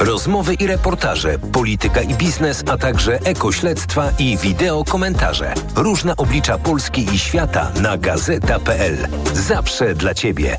[0.00, 5.54] Rozmowy i reportaże, polityka i biznes, a także ekośledztwa i wideo komentarze.
[5.76, 9.08] Różne oblicza Polski i świata na gazeta.pl.
[9.34, 10.58] Zawsze dla Ciebie.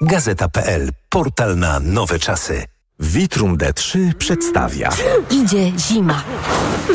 [0.00, 0.90] Gazeta.pl.
[1.08, 2.64] Portal na nowe czasy.
[3.00, 4.90] Vitrum D3 przedstawia.
[5.30, 6.22] Idzie zima.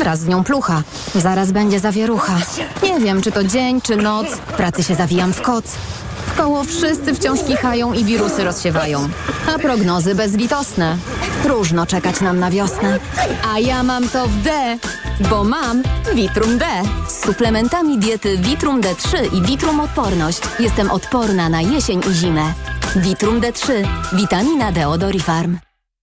[0.00, 0.82] Wraz z nią plucha.
[1.14, 2.36] Zaraz będzie zawierucha.
[2.82, 4.26] Nie wiem, czy to dzień, czy noc.
[4.26, 5.76] W pracy się zawijam w koc.
[6.34, 9.08] W koło wszyscy wciąż kichają i wirusy rozsiewają.
[9.54, 10.96] A prognozy bezlitosne.
[11.42, 12.98] Próżno czekać nam na wiosnę.
[13.54, 14.78] A ja mam to w D,
[15.30, 15.82] bo mam
[16.14, 16.66] Vitrum D.
[17.08, 22.52] Z suplementami diety Vitrum D3 i Vitrum Odporność jestem odporna na jesień i zimę.
[22.96, 23.72] Vitrum D3.
[24.12, 25.58] Witamina D od Orifarm.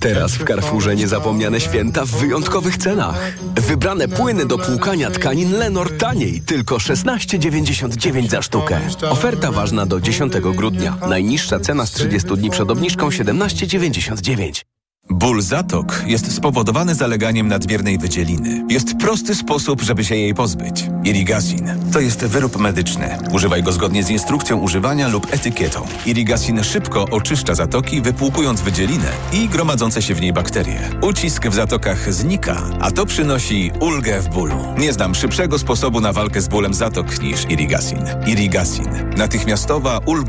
[0.00, 3.32] Teraz w Carrefourze niezapomniane święta w wyjątkowych cenach.
[3.54, 8.80] Wybrane płyny do płukania tkanin Lenor taniej, tylko 16,99 za sztukę.
[9.10, 10.96] Oferta ważna do 10 grudnia.
[11.08, 14.69] Najniższa cena z 30 dni przed obniżką 17,99.
[15.10, 18.64] Ból zatok jest spowodowany zaleganiem nadmiernej wydzieliny.
[18.68, 20.84] Jest prosty sposób, żeby się jej pozbyć.
[21.04, 21.68] Irigasin.
[21.92, 23.18] To jest wyrób medyczny.
[23.32, 25.86] Używaj go zgodnie z instrukcją używania lub etykietą.
[26.06, 30.80] Irigasin szybko oczyszcza zatoki, wypłukując wydzielinę i gromadzące się w niej bakterie.
[31.02, 34.56] Ucisk w zatokach znika, a to przynosi ulgę w bólu.
[34.78, 38.04] Nie znam szybszego sposobu na walkę z bólem zatok niż Irigasin.
[38.26, 38.88] Irigasin.
[39.16, 40.10] Natychmiastowa ulga